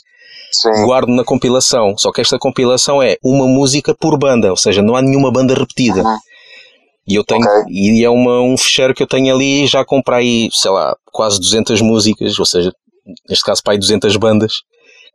Sim, 0.53 0.85
guardo 0.85 1.09
na 1.09 1.25
compilação. 1.25 1.95
Só 1.97 2.11
que 2.11 2.21
esta 2.21 2.39
compilação 2.39 3.01
é 3.03 3.17
uma 3.23 3.47
música 3.47 3.95
por 3.95 4.19
banda, 4.19 4.51
ou 4.51 4.57
seja, 4.57 4.83
não 4.83 4.97
há 4.97 5.03
nenhuma 5.03 5.31
banda 5.31 5.55
repetida. 5.55 6.03
Uhum. 6.03 6.19
E 7.07 7.15
eu 7.15 7.25
tenho, 7.25 7.43
Ok. 7.43 7.65
e 7.69 8.03
é 8.03 8.11
uma, 8.11 8.41
um 8.41 8.57
fecheiro 8.57 8.95
que 8.95 9.03
eu 9.03 9.07
tenho 9.07 9.35
ali, 9.35 9.67
já 9.67 9.85
comprei, 9.85 10.49
sei 10.53 10.71
lá, 10.71 10.97
quase 11.13 11.39
200 11.39 11.81
músicas, 11.83 12.39
ou 12.39 12.47
seja, 12.47 12.73
neste 13.29 13.45
caso, 13.45 13.63
para 13.63 13.75
aí 13.75 13.79
200 13.79 14.17
bandas, 14.17 14.55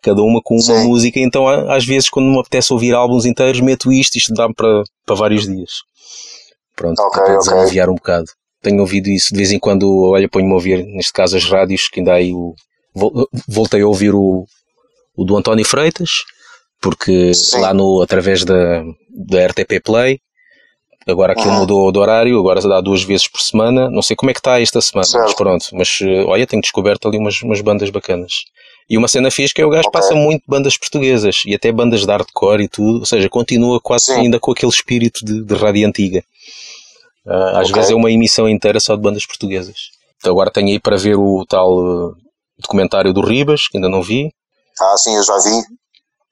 cada 0.02 0.22
uma 0.22 0.40
com 0.44 0.54
uma 0.56 0.62
Sim. 0.62 0.88
música. 0.88 1.20
Então, 1.20 1.48
às 1.48 1.84
vezes, 1.86 2.10
quando 2.10 2.28
me 2.28 2.40
apetece 2.40 2.72
ouvir 2.72 2.94
álbuns 2.94 3.26
inteiros, 3.26 3.60
meto 3.60 3.92
isto, 3.92 4.18
isto 4.18 4.34
dá-me 4.34 4.54
para, 4.54 4.84
para 5.06 5.16
vários 5.16 5.46
dias. 5.48 5.72
Pronto, 6.76 7.00
Ok, 7.02 7.24
para 7.24 7.38
desanuviar 7.38 7.90
um 7.90 7.96
bocado. 7.96 8.28
Tenho 8.62 8.80
ouvido 8.82 9.10
isso 9.10 9.30
de 9.32 9.38
vez 9.38 9.52
em 9.52 9.60
quando, 9.60 10.12
olha, 10.12 10.30
ponho-me 10.30 10.52
a 10.52 10.56
ouvir, 10.56 10.86
neste 10.86 11.12
caso, 11.12 11.36
as 11.38 11.46
rádios, 11.46 11.90
que 11.90 12.00
ainda 12.00 12.12
há 12.12 12.16
aí 12.16 12.34
o. 12.34 12.54
vol- 13.00 13.28
Voltei 13.48 13.82
a 13.82 13.88
ouvir 13.88 14.14
o, 14.14 14.46
o 15.16 15.24
do 15.26 15.36
António 15.38 15.66
Freitas, 15.66 16.10
porque 16.82 17.34
Sim. 17.34 17.60
lá 17.62 17.74
no, 17.74 18.02
através 18.02 18.44
da, 18.46 18.84
da 19.10 19.46
RTP 19.48 19.82
Play, 19.84 20.20
agora 21.08 21.34
aquilo 21.34 21.54
Uhum. 21.54 21.60
mudou 21.60 21.92
de 21.92 21.98
horário, 22.00 22.38
agora 22.40 22.62
dá 22.62 22.80
duas 22.82 23.04
vezes 23.04 23.28
por 23.28 23.42
semana. 23.42 23.90
Não 23.90 24.02
sei 24.02 24.16
como 24.16 24.30
é 24.30 24.34
que 24.34 24.40
está 24.40 24.62
esta 24.62 24.80
semana, 24.82 25.08
mas 25.12 25.26
Certo. 25.26 25.36
pronto. 25.38 25.66
Mas 25.74 26.00
eh, 26.02 26.24
olha, 26.26 26.46
tenho 26.46 26.62
descoberto 26.62 27.08
ali 27.08 27.18
umas, 27.18 27.42
umas 27.42 27.62
bandas 27.62 27.90
bacanas. 27.90 28.32
E 28.90 28.98
uma 28.98 29.08
cena 29.08 29.30
fixe 29.30 29.54
que 29.54 29.62
é 29.62 29.66
o 29.66 29.70
gajo 29.70 29.88
Ok. 29.88 29.92
passa 30.02 30.16
muito 30.16 30.44
bandas 30.48 30.76
portuguesas 30.78 31.44
e 31.46 31.54
até 31.54 31.72
bandas 31.72 32.02
de 32.02 32.08
hardcore 32.12 32.64
e 32.64 32.68
tudo, 32.68 33.00
ou 33.00 33.06
seja, 33.06 33.30
continua 33.30 33.80
quase 33.80 34.06
Sim. 34.06 34.22
ainda 34.22 34.40
com 34.40 34.52
aquele 34.52 34.72
espírito 34.72 35.24
de, 35.24 35.44
de 35.44 35.54
rádio 35.56 35.88
antiga. 35.88 36.24
Ah, 37.28 37.60
às 37.60 37.66
Ok. 37.70 37.74
vezes 37.76 37.92
é 37.92 37.96
uma 37.96 38.12
emissão 38.12 38.48
inteira 38.50 38.80
só 38.80 38.96
de 38.96 39.02
bandas 39.02 39.26
portuguesas. 39.26 39.76
Então 40.18 40.32
agora 40.32 40.50
tenho 40.52 40.70
aí 40.70 40.80
para 40.80 40.98
ver 40.98 41.16
o 41.18 41.46
tal 41.48 41.80
eh, 41.82 42.14
documentário 42.60 43.14
do 43.14 43.22
Ribas, 43.22 43.68
que 43.68 43.78
ainda 43.78 43.90
não 43.90 44.02
vi. 44.04 44.30
ah, 44.82 44.98
sim, 44.98 45.16
eu 45.16 45.24
já 45.24 45.38
vi. 45.40 45.62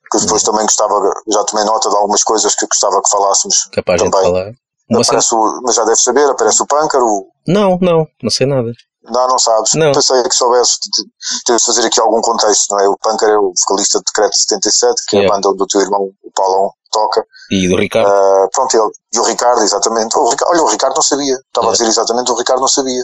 Que 0.09 0.19
depois 0.19 0.41
também 0.43 0.61
gostava, 0.63 0.93
já 1.27 1.43
tomei 1.43 1.65
nota 1.65 1.89
de 1.89 1.95
algumas 1.97 2.23
coisas 2.23 2.55
que 2.55 2.65
gostava 2.65 3.01
que 3.01 3.09
falássemos. 3.09 3.65
Capaz 3.73 3.99
de 3.99 4.05
gente 4.05 4.13
Também. 4.13 4.27
falar. 4.31 4.51
Uma 4.89 5.03
cena- 5.03 5.19
Aparece 5.19 5.35
o, 5.35 5.61
mas 5.63 5.75
já 5.75 5.83
deve 5.83 5.97
saber, 5.97 6.29
aparece 6.29 6.63
o 6.63 6.65
Pâncaro. 6.65 7.05
o- 7.05 7.27
Não, 7.45 7.77
não, 7.81 8.07
não 8.23 8.29
sei 8.29 8.47
nada. 8.47 8.71
Não, 9.03 9.27
não 9.27 9.37
sabes. 9.37 9.73
Não. 9.73 9.91
Pensei 9.91 10.23
que 10.23 10.33
soubesse. 10.33 10.77
de- 10.79 11.43
Temos 11.45 11.61
de 11.61 11.65
fazer 11.65 11.85
aqui 11.87 11.99
algum 11.99 12.21
contexto, 12.21 12.71
não 12.73 12.79
é? 12.79 12.87
O 12.87 12.97
Pâncaro 12.97 13.31
é 13.33 13.37
o 13.37 13.51
vocalista 13.67 13.97
de 13.99 14.03
Decreto 14.05 14.35
77, 14.37 14.95
que 15.09 15.17
é 15.17 15.19
Yeah. 15.19 15.33
a 15.33 15.35
banda 15.37 15.49
onde 15.49 15.63
o 15.63 15.67
teu 15.67 15.81
irmão, 15.81 16.09
o 16.23 16.31
Paulão, 16.33 16.71
toca. 16.91 17.25
E 17.51 17.67
do 17.67 17.75
Ricardo? 17.77 18.09
Ah, 18.09 18.47
pronto, 18.53 18.73
ele, 18.77 18.89
e 19.13 19.19
o 19.19 19.23
Ricardo, 19.23 19.61
exatamente. 19.61 20.17
O 20.17 20.29
Rica- 20.29 20.45
olha, 20.49 20.61
o 20.63 20.67
Ricardo 20.67 20.95
não 20.95 21.01
sabia. 21.01 21.35
Estava 21.35 21.67
É. 21.67 21.69
a 21.69 21.71
dizer 21.73 21.87
exatamente, 21.87 22.31
o 22.31 22.35
Ricardo 22.35 22.61
não 22.61 22.67
sabia. 22.69 23.03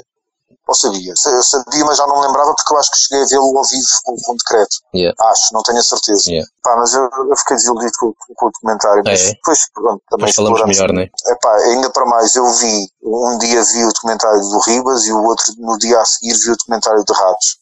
Ou 0.65 0.73
sabia? 0.73 1.11
Eu 1.11 1.43
sabia, 1.43 1.83
mas 1.85 1.97
já 1.97 2.07
não 2.07 2.21
me 2.21 2.25
lembrava 2.27 2.53
porque 2.55 2.73
eu 2.73 2.79
acho 2.79 2.89
que 2.91 2.97
cheguei 2.97 3.23
a 3.23 3.27
vê-lo 3.27 3.57
ao 3.57 3.65
vivo 3.65 3.85
com, 4.05 4.15
com 4.23 4.35
decreto. 4.37 4.77
Yeah. 4.95 5.13
Acho, 5.29 5.53
não 5.53 5.61
tenho 5.61 5.79
a 5.79 5.83
certeza. 5.83 6.21
Yeah. 6.29 6.49
Pá, 6.63 6.75
mas 6.77 6.93
eu, 6.93 7.03
eu 7.29 7.35
fiquei 7.37 7.57
desiludido 7.57 7.91
com, 7.99 8.13
com- 8.13 8.33
com 8.33 8.45
o 8.45 8.51
documentário. 8.51 9.03
Mas 9.05 9.21
É. 9.21 9.33
depois, 9.33 9.59
pronto, 9.73 10.01
também 10.09 10.25
Depois 10.31 10.35
falamos 10.35 10.65
melhor, 10.65 10.93
né? 10.93 11.09
Epá, 11.27 11.53
ainda 11.65 11.89
para 11.89 12.05
mais, 12.05 12.33
eu 12.35 12.49
vi, 12.53 12.87
um 13.03 13.37
dia 13.39 13.61
vi 13.61 13.83
o 13.83 13.91
documentário 13.91 14.39
do 14.39 14.59
Ribas 14.59 15.03
e 15.03 15.11
o 15.11 15.21
outro, 15.23 15.45
no 15.57 15.77
dia 15.77 15.99
a 15.99 16.05
seguir, 16.05 16.33
vi 16.37 16.51
o 16.51 16.55
documentário 16.57 17.03
de 17.03 17.13
Ratos. 17.13 17.57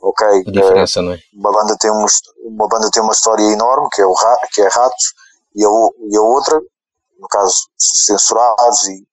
Ok? 0.00 0.26
A 0.46 0.50
diferença, 0.52 1.02
não 1.02 1.12
é? 1.14 1.18
uma 1.34 1.50
banda 1.50 1.76
tem 1.80 1.90
uma, 1.90 2.06
uma 2.44 2.68
banda 2.68 2.90
tem 2.92 3.02
uma 3.02 3.12
história 3.12 3.42
enorme 3.42 3.88
que 3.92 4.00
é 4.02 4.06
o 4.06 4.14
que 4.52 4.60
é 4.62 4.68
Ratos 4.68 5.14
e 5.56 5.64
a, 5.64 5.68
e 6.10 6.16
a 6.16 6.20
outra 6.20 6.60
no 7.18 7.26
caso 7.28 7.56
censurados 7.76 8.86
e 8.88 9.04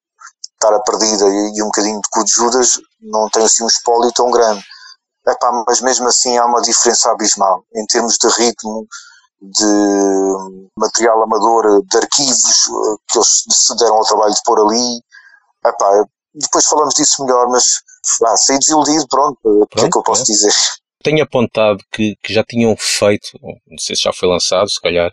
estar 0.53 0.73
a 0.75 0.79
perdida 0.81 1.25
e, 1.27 1.53
e 1.57 1.63
um 1.63 1.67
bocadinho 1.67 1.99
de 2.01 2.09
cu 2.11 2.23
de 2.23 2.31
Judas 2.31 2.79
não 3.03 3.29
tem 3.29 3.43
assim 3.43 3.63
um 3.63 3.67
espólio 3.67 4.11
tão 4.13 4.29
grande 4.31 4.63
Epá, 5.25 5.63
mas 5.67 5.79
mesmo 5.81 6.07
assim 6.07 6.37
há 6.37 6.45
uma 6.45 6.61
diferença 6.61 7.11
abismal 7.11 7.63
em 7.75 7.85
termos 7.85 8.17
de 8.17 8.27
ritmo 8.29 8.85
de 9.41 10.69
material 10.77 11.21
amador 11.23 11.81
de 11.85 11.97
arquivos 11.97 12.67
eh, 12.67 12.95
que 13.09 13.17
eles 13.17 13.43
se 13.49 13.75
deram 13.77 13.95
ao 13.95 14.05
trabalho 14.05 14.33
de 14.33 14.41
pôr 14.43 14.59
ali 14.59 14.99
Epá, 15.65 16.05
depois 16.33 16.65
falamos 16.65 16.93
disso 16.93 17.23
melhor 17.23 17.47
mas 17.49 17.81
ah, 18.25 18.35
saí 18.35 18.59
desiludido 18.59 19.07
pronto, 19.07 19.39
o 19.43 19.67
que 19.67 19.79
é 19.81 19.89
que 19.89 19.97
eu 19.97 20.03
posso 20.03 20.23
é. 20.23 20.25
dizer 20.25 20.53
Tenho 21.03 21.23
apontado 21.23 21.79
que, 21.91 22.15
que 22.23 22.33
já 22.33 22.43
tinham 22.43 22.75
feito, 22.77 23.37
não 23.41 23.77
sei 23.77 23.95
se 23.95 24.03
já 24.03 24.13
foi 24.13 24.29
lançado, 24.29 24.69
se 24.69 24.79
calhar, 24.79 25.11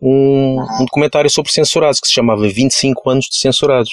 um, 0.00 0.60
um 0.80 0.84
documentário 0.84 1.30
sobre 1.30 1.52
censurados 1.52 1.98
que 2.00 2.06
se 2.06 2.14
chamava 2.14 2.42
25 2.42 3.10
anos 3.10 3.26
de 3.26 3.36
censurados. 3.36 3.90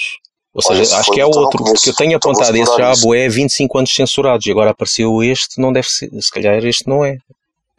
Ou 0.54 0.62
Olha, 0.66 0.84
seja, 0.84 0.90
se 0.90 0.94
acho 0.94 1.10
que 1.10 1.20
é 1.20 1.26
então 1.26 1.40
outro, 1.42 1.58
conheço. 1.58 1.74
porque 1.74 1.90
eu 1.90 1.94
tenho 1.96 2.16
Então 2.16 2.30
apontado 2.30 2.56
esse 2.56 2.76
já, 2.76 2.92
isso. 2.92 3.02
boé, 3.02 3.28
25 3.28 3.78
anos 3.78 3.94
censurados, 3.94 4.46
e 4.46 4.50
agora 4.50 4.70
apareceu 4.70 5.22
este, 5.22 5.60
não 5.60 5.72
deve 5.72 5.88
ser, 5.88 6.10
se 6.22 6.30
calhar 6.30 6.64
este 6.64 6.88
não 6.88 7.04
é. 7.04 7.18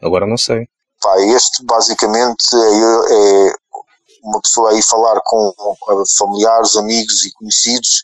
Agora 0.02 0.26
não 0.26 0.36
sei. 0.36 0.68
Pá, 1.00 1.14
este 1.22 1.64
basicamente 1.64 2.44
é, 2.54 3.48
é 3.48 3.54
uma 4.24 4.40
pessoa 4.42 4.72
aí 4.72 4.82
falar 4.82 5.20
com, 5.24 5.52
com 5.80 6.02
familiares, 6.18 6.76
amigos 6.76 7.24
e 7.24 7.32
conhecidos 7.32 8.02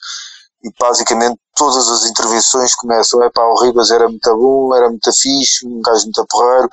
e 0.65 0.71
basicamente 0.79 1.37
todas 1.57 1.89
as 1.89 2.05
intervenções 2.09 2.75
começam, 2.77 3.23
é 3.25 3.31
pá, 3.31 3.43
o 3.43 3.61
Ribas 3.63 3.91
era 3.91 4.09
muito 4.09 4.37
bom, 4.37 4.75
era 4.75 4.89
muito 4.89 5.11
fixe, 5.13 5.67
um 5.67 5.81
gajo 5.83 6.05
muito 6.05 6.25
porreiro, 6.31 6.69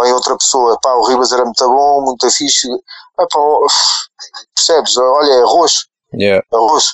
vem 0.00 0.12
outra 0.12 0.36
pessoa, 0.38 0.78
pá, 0.80 0.94
o 0.94 1.06
Ribas 1.08 1.32
era 1.32 1.44
muito 1.44 1.68
bom, 1.68 2.02
muito 2.02 2.30
fixe, 2.30 2.68
é 2.70 3.26
pá, 3.26 3.38
percebes, 4.54 4.96
olha, 4.96 5.32
é 5.32 5.42
arroz, 5.42 5.72
Yeah. 6.14 6.44
arroz. 6.52 6.84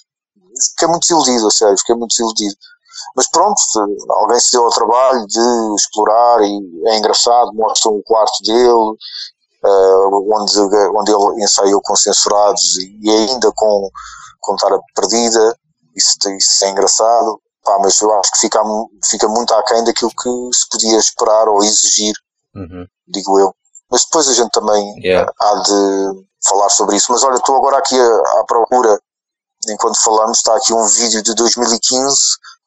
Fiquei 0.71 0.89
muito 0.89 1.03
desiludido, 1.03 1.47
a 1.47 1.51
sério, 1.51 1.79
fiquei 1.79 1.95
muito 1.95 2.11
desiludido. 2.11 2.55
Mas 3.17 3.29
pronto, 3.31 3.57
alguém 4.11 4.41
se 4.41 4.53
deu 4.53 4.65
ao 4.65 4.71
trabalho 4.71 5.27
de 5.27 5.75
explorar 5.77 6.41
e 6.43 6.83
é 6.89 6.99
engraçado, 6.99 7.53
mostram 7.55 7.93
o 7.93 8.03
quarto 8.03 8.43
dele, 8.45 8.97
eh, 9.65 10.07
onde, 10.35 10.61
onde 10.97 11.13
ele 11.13 11.45
ensaiou 11.45 11.81
com 11.83 11.95
censurados 11.97 12.77
e, 13.03 13.11
ainda 13.11 13.51
com, 13.55 13.89
com 14.41 14.55
estar 14.55 14.71
perdida, 14.95 15.57
isso, 15.97 16.17
isso 16.37 16.65
é 16.65 16.71
engraçado. 16.71 17.41
Pá, 17.65 17.79
mas 17.83 18.01
eu 18.01 18.13
acho 18.19 18.33
que 18.33 18.39
fica, 18.39 18.61
fica 19.11 19.29
muito 19.29 19.53
aquém 19.55 19.85
daquilo 19.85 20.11
que 20.11 20.31
se 20.57 20.69
podia 20.71 20.97
esperar 20.99 21.49
ou 21.49 21.63
exigir, 21.63 22.15
Uhum. 22.55 22.87
digo 23.07 23.39
eu. 23.39 23.53
Mas 23.91 24.05
depois 24.05 24.29
a 24.29 24.33
gente 24.35 24.51
também 24.51 24.95
Yeah. 25.03 25.31
há 25.41 25.55
de 25.63 26.27
falar 26.49 26.69
sobre 26.71 26.97
isso. 26.97 27.13
Mas 27.13 27.23
olha, 27.23 27.37
estou 27.37 27.57
agora 27.57 27.79
aqui 27.79 27.99
à, 27.99 28.41
à 28.41 28.45
procura, 28.47 28.99
enquanto 29.69 29.97
falamos, 30.03 30.39
está 30.39 30.55
aqui 30.57 30.73
um 30.73 30.87
vídeo 30.87 31.23
de 31.23 31.35
2015 31.35 32.17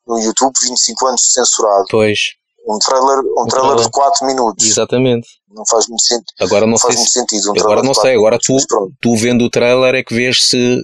no 0.07 0.19
YouTube, 0.19 0.53
25 0.63 1.07
anos 1.07 1.21
de 1.21 1.31
censurado. 1.33 1.85
Pois, 1.89 2.19
Um 2.67 2.77
trailer, 2.79 3.19
um 3.37 3.45
trailer 3.47 3.75
de 3.77 3.89
4 3.89 4.25
minutos. 4.27 4.65
exatamente. 4.65 5.27
Não 5.53 5.63
faz 5.69 5.87
muito, 5.87 6.01
sentido 6.03 6.25
Agora 6.39 6.61
não 6.65 6.71
não 6.71 6.77
faz 6.79 6.93
sei 6.93 7.01
muito 7.03 7.11
se. 7.11 7.19
sentido. 7.19 7.51
Um 7.51 7.59
Agora 7.61 7.83
não 7.83 7.93
sei, 7.93 8.15
agora 8.15 8.39
tu, 8.39 8.55
tu 9.01 9.15
vendo 9.17 9.43
o 9.45 9.49
trailer 9.49 9.95
é 9.95 10.03
que 10.03 10.13
vês 10.13 10.43
se, 10.47 10.77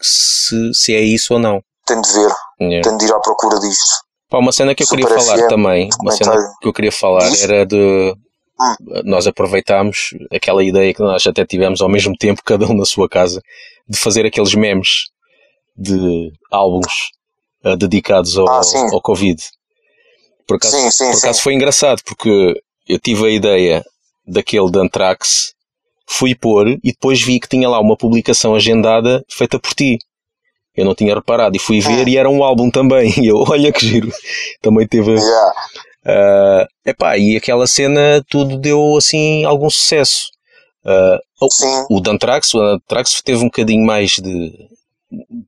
se, 0.00 0.74
se 0.74 0.94
é 0.94 1.00
isso 1.00 1.34
ou 1.34 1.40
não. 1.40 1.60
tenho 1.86 2.02
de 2.02 2.12
ver, 2.12 2.32
Yeah. 2.60 2.82
tenho 2.82 2.98
de 2.98 3.04
ir 3.06 3.12
à 3.12 3.20
procura 3.20 3.58
disto. 3.60 4.02
Pá, 4.28 4.38
uma 4.38 4.50
cena 4.52 4.74
que 4.74 4.82
eu 4.82 4.86
Super 4.88 5.06
queria 5.06 5.20
falar 5.20 5.38
FM, 5.38 5.48
também, 5.48 5.88
uma 6.02 6.10
cena 6.12 6.32
que 6.60 6.68
eu 6.68 6.72
queria 6.72 6.90
falar 6.92 7.30
Diz. 7.30 7.42
era 7.44 7.64
de. 7.64 8.14
Hum. 8.60 8.74
Nós 9.04 9.26
aproveitámos 9.28 10.08
aquela 10.32 10.64
ideia 10.64 10.92
que 10.92 11.00
nós 11.00 11.24
até 11.26 11.46
tivemos 11.46 11.80
ao 11.80 11.88
mesmo 11.88 12.14
tempo, 12.18 12.42
cada 12.44 12.66
um 12.66 12.74
na 12.76 12.84
sua 12.84 13.08
casa, 13.08 13.40
de 13.88 13.96
fazer 13.96 14.26
aqueles 14.26 14.54
memes 14.56 15.04
de 15.78 16.30
álbuns 16.50 16.92
eh, 17.64 17.76
dedicados 17.76 18.36
ao, 18.36 18.48
Ah, 18.48 18.60
ao 18.92 19.00
Covid. 19.00 19.40
Por 20.46 20.56
acaso, 20.56 20.76
Sim, 20.76 20.90
sim, 20.90 21.10
por 21.12 21.18
acaso 21.18 21.40
foi 21.42 21.54
engraçado, 21.54 22.02
porque 22.04 22.54
eu 22.88 22.98
tive 22.98 23.26
a 23.26 23.30
ideia 23.30 23.84
daquele 24.26 24.70
de 24.70 24.78
Anthrax, 24.78 25.52
fui 26.06 26.34
pôr 26.34 26.68
e 26.68 26.80
depois 26.92 27.20
vi 27.22 27.38
que 27.38 27.48
tinha 27.48 27.68
lá 27.68 27.78
uma 27.80 27.96
publicação 27.96 28.54
agendada 28.54 29.22
feita 29.30 29.58
por 29.58 29.72
ti. 29.74 29.98
Eu 30.74 30.84
não 30.84 30.94
tinha 30.94 31.14
reparado 31.14 31.56
e 31.56 31.58
fui 31.58 31.80
ver 31.80 32.06
Ah. 32.06 32.10
e 32.10 32.16
era 32.16 32.30
um 32.30 32.42
álbum 32.42 32.70
também. 32.70 33.12
E 33.24 33.26
eu, 33.28 33.36
olha 33.48 33.72
que 33.72 33.86
giro. 33.86 34.10
Também 34.62 34.86
teve. 34.86 35.12
Yeah. 35.12 35.52
ah, 36.06 36.66
epá, 36.86 37.18
e 37.18 37.36
aquela 37.36 37.66
cena 37.66 38.24
tudo 38.30 38.56
deu 38.58 38.96
assim 38.96 39.44
algum 39.44 39.68
sucesso. 39.68 40.28
Ah, 40.86 41.18
o- 41.40 41.96
o 41.96 42.00
de 42.00 42.10
Anthrax, 42.10 42.54
o 42.54 42.60
Anthrax 42.60 43.20
teve 43.22 43.40
um 43.40 43.46
bocadinho 43.46 43.84
mais 43.84 44.12
de 44.12 44.52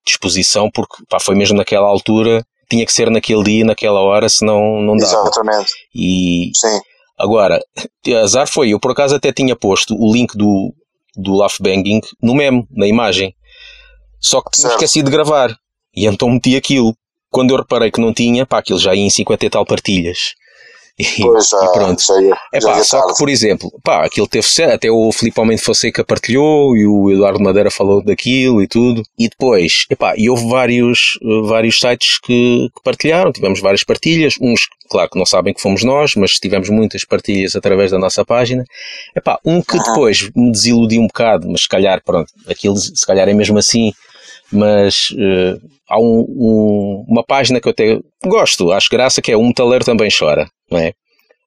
disposição, 0.04 0.70
porque 0.70 1.02
pá, 1.08 1.18
foi 1.20 1.34
mesmo 1.34 1.56
naquela 1.56 1.86
altura, 1.88 2.44
tinha 2.68 2.86
que 2.86 2.92
ser 2.92 3.10
naquele 3.10 3.42
dia, 3.42 3.64
naquela 3.64 4.00
hora, 4.00 4.28
senão 4.28 4.80
não 4.80 4.96
dava. 4.96 5.22
exatamente. 5.22 5.72
E 5.94 6.50
Sim. 6.54 6.80
agora, 7.18 7.60
azar 8.22 8.46
foi, 8.48 8.70
eu 8.70 8.80
por 8.80 8.92
acaso 8.92 9.14
até 9.14 9.32
tinha 9.32 9.56
posto 9.56 9.94
o 9.94 10.12
link 10.12 10.36
do, 10.36 10.72
do 11.16 11.34
Laugh 11.34 11.56
Banging 11.60 12.00
no 12.22 12.34
memo, 12.34 12.66
na 12.70 12.86
imagem. 12.86 13.34
Só 14.20 14.40
que 14.40 14.50
tinha 14.50 14.68
Certo. 14.68 14.74
esquecido 14.74 15.06
de 15.06 15.12
gravar. 15.12 15.54
E 15.94 16.06
então 16.06 16.30
meti 16.30 16.54
aquilo. 16.56 16.94
Quando 17.30 17.50
eu 17.52 17.56
reparei 17.58 17.90
que 17.90 18.00
não 18.00 18.12
tinha, 18.12 18.44
pá, 18.44 18.58
aquilo 18.58 18.78
já 18.78 18.94
ia 18.94 19.02
em 19.02 19.10
50 19.10 19.46
e 19.46 19.50
tal 19.50 19.64
partilhas. 19.64 20.34
E, 20.98 21.04
Pois 21.22 21.50
e 21.52 21.72
pronto. 21.72 22.02
É 22.52 22.60
pá, 22.60 22.84
só 22.84 22.98
tarde. 22.98 23.12
que, 23.12 23.18
por 23.18 23.28
exemplo, 23.28 23.72
pá, 23.82 24.04
aquilo 24.04 24.26
teve 24.26 24.46
até 24.64 24.90
o 24.90 25.10
Filipe 25.12 25.40
Almeida 25.40 25.62
Fonseca 25.62 26.04
partilhou 26.04 26.76
e 26.76 26.86
o 26.86 27.10
Eduardo 27.10 27.40
Madeira 27.42 27.70
falou 27.70 28.04
daquilo 28.04 28.62
e 28.62 28.68
tudo. 28.68 29.02
E 29.18 29.28
depois, 29.28 29.86
epá, 29.90 30.14
e 30.16 30.28
houve 30.28 30.48
vários, 30.48 31.18
eh, 31.22 31.48
vários 31.48 31.78
sites 31.78 32.18
que, 32.18 32.68
que 32.74 32.82
partilharam, 32.82 33.32
tivemos 33.32 33.60
várias 33.60 33.84
partilhas, 33.84 34.34
uns, 34.40 34.68
claro 34.90 35.08
que 35.10 35.18
não 35.18 35.26
sabem 35.26 35.54
que 35.54 35.60
fomos 35.62 35.82
nós, 35.84 36.14
mas 36.14 36.32
tivemos 36.32 36.68
muitas 36.68 37.04
partilhas 37.04 37.56
através 37.56 37.90
da 37.90 37.98
nossa 37.98 38.24
página. 38.24 38.64
Epá, 39.16 39.38
um 39.44 39.62
que 39.62 39.78
depois 39.78 40.30
me 40.34 40.52
desiludiu 40.52 41.00
um 41.00 41.06
bocado, 41.06 41.48
mas 41.48 41.62
se 41.62 41.68
calhar, 41.68 42.02
pronto, 42.04 42.32
aquilo 42.46 42.76
se 42.76 43.06
calhar 43.06 43.28
é 43.28 43.34
mesmo 43.34 43.58
assim, 43.58 43.92
mas 44.52 45.08
eh, 45.18 45.56
há 45.88 45.98
um- 46.00 46.26
um- 46.28 47.04
uma 47.08 47.24
página 47.24 47.60
que 47.60 47.68
eu 47.68 47.72
até 47.72 47.98
gosto, 48.24 48.72
acho 48.72 48.88
graça, 48.90 49.20
que 49.22 49.32
é 49.32 49.36
o 49.36 49.42
Metaleiro 49.42 49.84
Também 49.84 50.08
Chora, 50.16 50.48
não 50.70 50.78
é? 50.78 50.92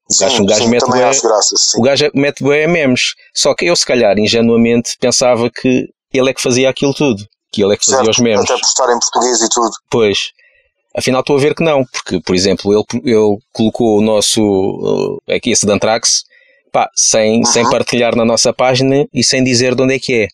O 0.10 0.20
gajo, 0.20 0.36
sim, 0.38 0.44
o 0.44 0.46
gajo 0.46 0.64
sim, 0.64 0.70
mete 0.70 0.82
também 0.82 1.00
bué- 1.00 1.10
acho 1.10 1.22
graça, 1.24 1.56
sim. 1.58 1.80
o 1.80 1.82
gajo 1.82 2.12
mete 2.14 2.44
bué 2.44 2.68
memes. 2.68 3.02
Só 3.34 3.56
que 3.56 3.66
eu, 3.66 3.76
se 3.76 3.86
calhar, 3.86 4.18
ingenuamente, 4.20 4.98
pensava 5.00 5.50
que 5.50 5.88
ele 6.13 6.30
é 6.30 6.34
que 6.34 6.42
fazia 6.42 6.70
aquilo 6.70 6.94
tudo. 6.94 7.26
Que 7.52 7.63
ele 7.63 7.74
é 7.74 7.78
que 7.78 7.86
fazia 7.86 7.98
Certo, 8.04 8.10
os 8.12 8.20
memes. 8.20 8.44
Até 8.50 8.60
estar 8.60 8.86
em 8.94 9.00
português 9.00 9.42
e 9.42 9.50
tudo. 9.50 9.72
Pois. 9.89 10.32
Afinal, 10.96 11.22
estou 11.22 11.38
a 11.38 11.39
ver 11.39 11.56
que 11.56 11.63
não. 11.63 11.86
Porque, 11.86 12.20
por 12.20 12.36
exemplo, 12.36 12.72
ele, 12.74 12.84
ele 13.06 13.38
colocou 13.54 13.98
o 13.98 14.02
nosso. 14.02 14.42
uh, 14.42 15.18
aqui 15.34 15.52
esse 15.52 15.66
de 15.66 15.72
Anthrax. 15.72 16.24
Pá, 16.72 16.89
sem, 16.96 17.38
Uhum. 17.39 17.46
sem 17.46 17.70
partilhar 17.70 18.16
na 18.16 18.26
nossa 18.26 18.52
página 18.52 19.06
e 19.13 19.24
sem 19.24 19.44
dizer 19.44 19.74
de 19.76 19.84
onde 19.84 19.96
é 19.96 20.00
que 20.00 20.13
é. 20.24 20.28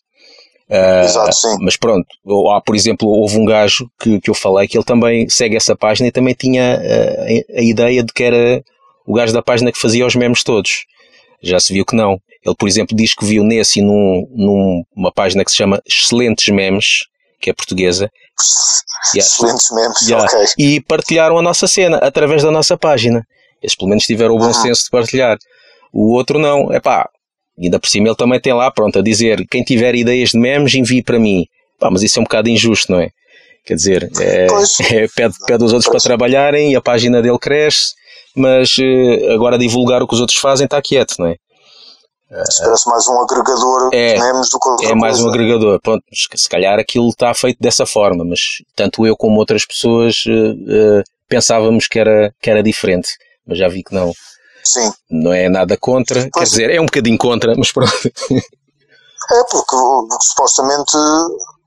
Ah, 0.70 1.02
Exato, 1.04 1.32
sim. 1.34 1.56
mas 1.62 1.76
pronto, 1.76 2.06
há, 2.54 2.60
por 2.60 2.76
exemplo, 2.76 3.08
houve 3.08 3.36
um 3.38 3.44
gajo 3.44 3.90
que, 4.00 4.20
que 4.20 4.30
eu 4.30 4.34
falei 4.34 4.68
que 4.68 4.76
ele 4.78 4.84
também 4.84 5.28
segue 5.28 5.56
essa 5.56 5.74
página 5.74 6.08
e 6.08 6.12
também 6.12 6.32
tinha 6.34 6.76
ah, 6.76 7.56
a, 7.56 7.58
a 7.60 7.62
ideia 7.62 8.02
de 8.04 8.12
que 8.12 8.22
era 8.22 8.62
o 9.06 9.14
gajo 9.14 9.32
da 9.32 9.42
página 9.42 9.72
que 9.72 9.80
fazia 9.80 10.06
os 10.06 10.14
memes 10.14 10.44
todos. 10.44 10.84
Já 11.42 11.58
se 11.58 11.72
viu 11.72 11.84
que 11.84 11.96
não. 11.96 12.18
Ele, 12.44 12.54
por 12.56 12.68
exemplo, 12.68 12.96
diz 12.96 13.14
que 13.14 13.24
viu 13.24 13.42
nesse 13.42 13.80
e 13.80 13.82
num, 13.82 14.24
numa 14.94 15.12
página 15.12 15.44
que 15.44 15.50
se 15.50 15.56
chama 15.56 15.82
Excelentes 15.86 16.48
Memes, 16.54 17.06
que 17.40 17.50
é 17.50 17.52
portuguesa, 17.52 18.10
Yeah. 19.14 19.26
Excelentes 19.26 19.66
memes, 19.72 20.08
Yeah. 20.08 20.26
ok. 20.26 20.46
e 20.58 20.80
partilharam 20.82 21.38
a 21.38 21.42
nossa 21.42 21.66
cena 21.66 21.96
através 21.98 22.42
da 22.42 22.50
nossa 22.50 22.76
página. 22.76 23.26
Eles 23.62 23.74
pelo 23.74 23.88
menos 23.88 24.04
tiveram 24.04 24.34
o 24.34 24.38
bom 24.38 24.52
senso 24.52 24.84
de 24.84 24.90
partilhar. 24.90 25.36
O 25.92 26.14
outro 26.14 26.38
não. 26.38 26.72
É 26.72 26.78
pá, 26.80 27.08
ainda 27.58 27.78
por 27.78 27.88
cima 27.88 28.08
ele 28.08 28.16
também 28.16 28.40
tem 28.40 28.52
lá, 28.52 28.70
pronto, 28.70 28.98
a 28.98 29.02
dizer: 29.02 29.46
quem 29.50 29.62
tiver 29.62 29.94
ideias 29.94 30.30
de 30.30 30.38
memes, 30.38 30.74
envie 30.74 31.02
para 31.02 31.18
mim. 31.18 31.46
Pá, 31.78 31.90
mas 31.90 32.02
isso 32.02 32.18
é 32.18 32.20
um 32.20 32.24
bocado 32.24 32.48
injusto, 32.48 32.92
não 32.92 33.00
é? 33.00 33.08
Quer 33.64 33.74
dizer, 33.74 34.10
é, 34.20 34.46
é, 35.04 35.08
pede, 35.08 35.34
pede 35.46 35.64
os 35.64 35.72
outros 35.72 35.90
Pois. 35.90 36.02
para 36.02 36.08
trabalharem 36.08 36.72
e 36.72 36.76
a 36.76 36.80
página 36.80 37.22
dele 37.22 37.38
cresce, 37.38 37.94
mas 38.36 38.76
eh, 38.80 39.32
agora 39.32 39.58
divulgar 39.58 40.02
o 40.02 40.06
que 40.08 40.14
os 40.14 40.20
outros 40.20 40.38
fazem 40.38 40.64
está 40.64 40.80
quieto, 40.82 41.14
não 41.18 41.26
é? 41.26 41.36
Parece 42.30 42.88
mais 42.88 43.08
um 43.08 43.20
agregador 43.22 43.90
É. 43.92 44.14
de 44.14 44.20
memes 44.20 44.48
do 44.50 44.58
que 44.78 44.86
É 44.86 44.94
mais 44.94 45.20
um 45.20 45.28
agregador. 45.28 45.80
Pronto, 45.80 46.04
se 46.12 46.48
calhar 46.48 46.78
aquilo 46.78 47.08
está 47.08 47.34
feito 47.34 47.58
dessa 47.60 47.84
forma, 47.84 48.24
mas 48.24 48.62
tanto 48.76 49.04
eu 49.04 49.16
como 49.16 49.40
outras 49.40 49.66
pessoas 49.66 50.22
eh, 50.28 51.00
eh, 51.00 51.02
pensávamos 51.28 51.88
que 51.88 51.98
era, 51.98 52.32
que 52.40 52.48
era 52.48 52.62
diferente. 52.62 53.08
Mas 53.44 53.58
já 53.58 53.66
vi 53.68 53.82
que 53.82 53.92
não. 53.92 54.12
Sim. 54.72 54.92
Não 55.10 55.32
é 55.32 55.48
nada 55.48 55.76
contra. 55.76 56.22
Quer 56.22 56.30
Pois. 56.32 56.50
dizer, 56.50 56.70
é 56.70 56.80
um 56.80 56.86
bocadinho 56.86 57.18
contra, 57.18 57.54
mas 57.56 57.72
pronto. 57.72 57.92
É 59.32 59.44
porque, 59.50 59.76
supostamente 60.22 60.92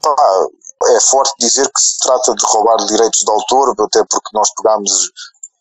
pá, 0.01 0.15
é 0.95 0.99
forte 0.99 1.33
dizer 1.39 1.65
que 1.65 1.79
se 1.81 1.97
trata 1.99 2.33
de 2.35 2.43
roubar 2.45 2.77
direitos 2.87 3.19
de 3.19 3.31
autor, 3.31 3.73
até 3.79 4.03
porque 4.09 4.29
nós 4.33 4.49
pegámos 4.55 5.11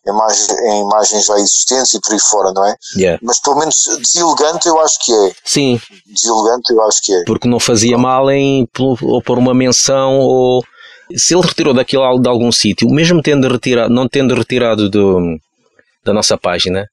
imagem, 0.05 0.55
em 0.69 0.81
imagens 0.81 1.25
já 1.25 1.35
existentes 1.35 1.93
e 1.93 2.01
por 2.01 2.13
aí 2.13 2.19
fora, 2.19 2.51
não 2.53 2.65
é? 2.65 2.75
Yeah. 2.97 3.19
Mas 3.23 3.39
pelo 3.39 3.57
menos 3.57 3.75
deselegante 3.99 4.67
eu 4.67 4.79
acho 4.81 4.99
que 5.03 5.13
é. 5.13 5.31
Sim, 5.45 5.79
Deselegante 6.07 6.73
eu 6.73 6.81
acho 6.83 7.01
que 7.01 7.13
é. 7.13 7.23
porque 7.25 7.47
não 7.47 7.59
fazia 7.59 7.97
mal 7.97 8.29
em 8.29 8.67
ou 8.77 9.21
pôr 9.21 9.37
uma 9.37 9.53
menção 9.53 10.19
ou. 10.19 10.63
Se 11.15 11.35
ele 11.35 11.45
retirou 11.45 11.73
daquilo 11.73 12.19
de 12.19 12.29
algum 12.29 12.51
sítio, 12.51 12.89
mesmo 12.89 13.21
tendo 13.21 13.47
retirado, 13.47 13.93
não 13.93 14.07
tendo 14.07 14.33
retirado 14.33 14.89
do, 14.89 15.37
da 16.03 16.13
nossa 16.13 16.37
página, 16.37 16.87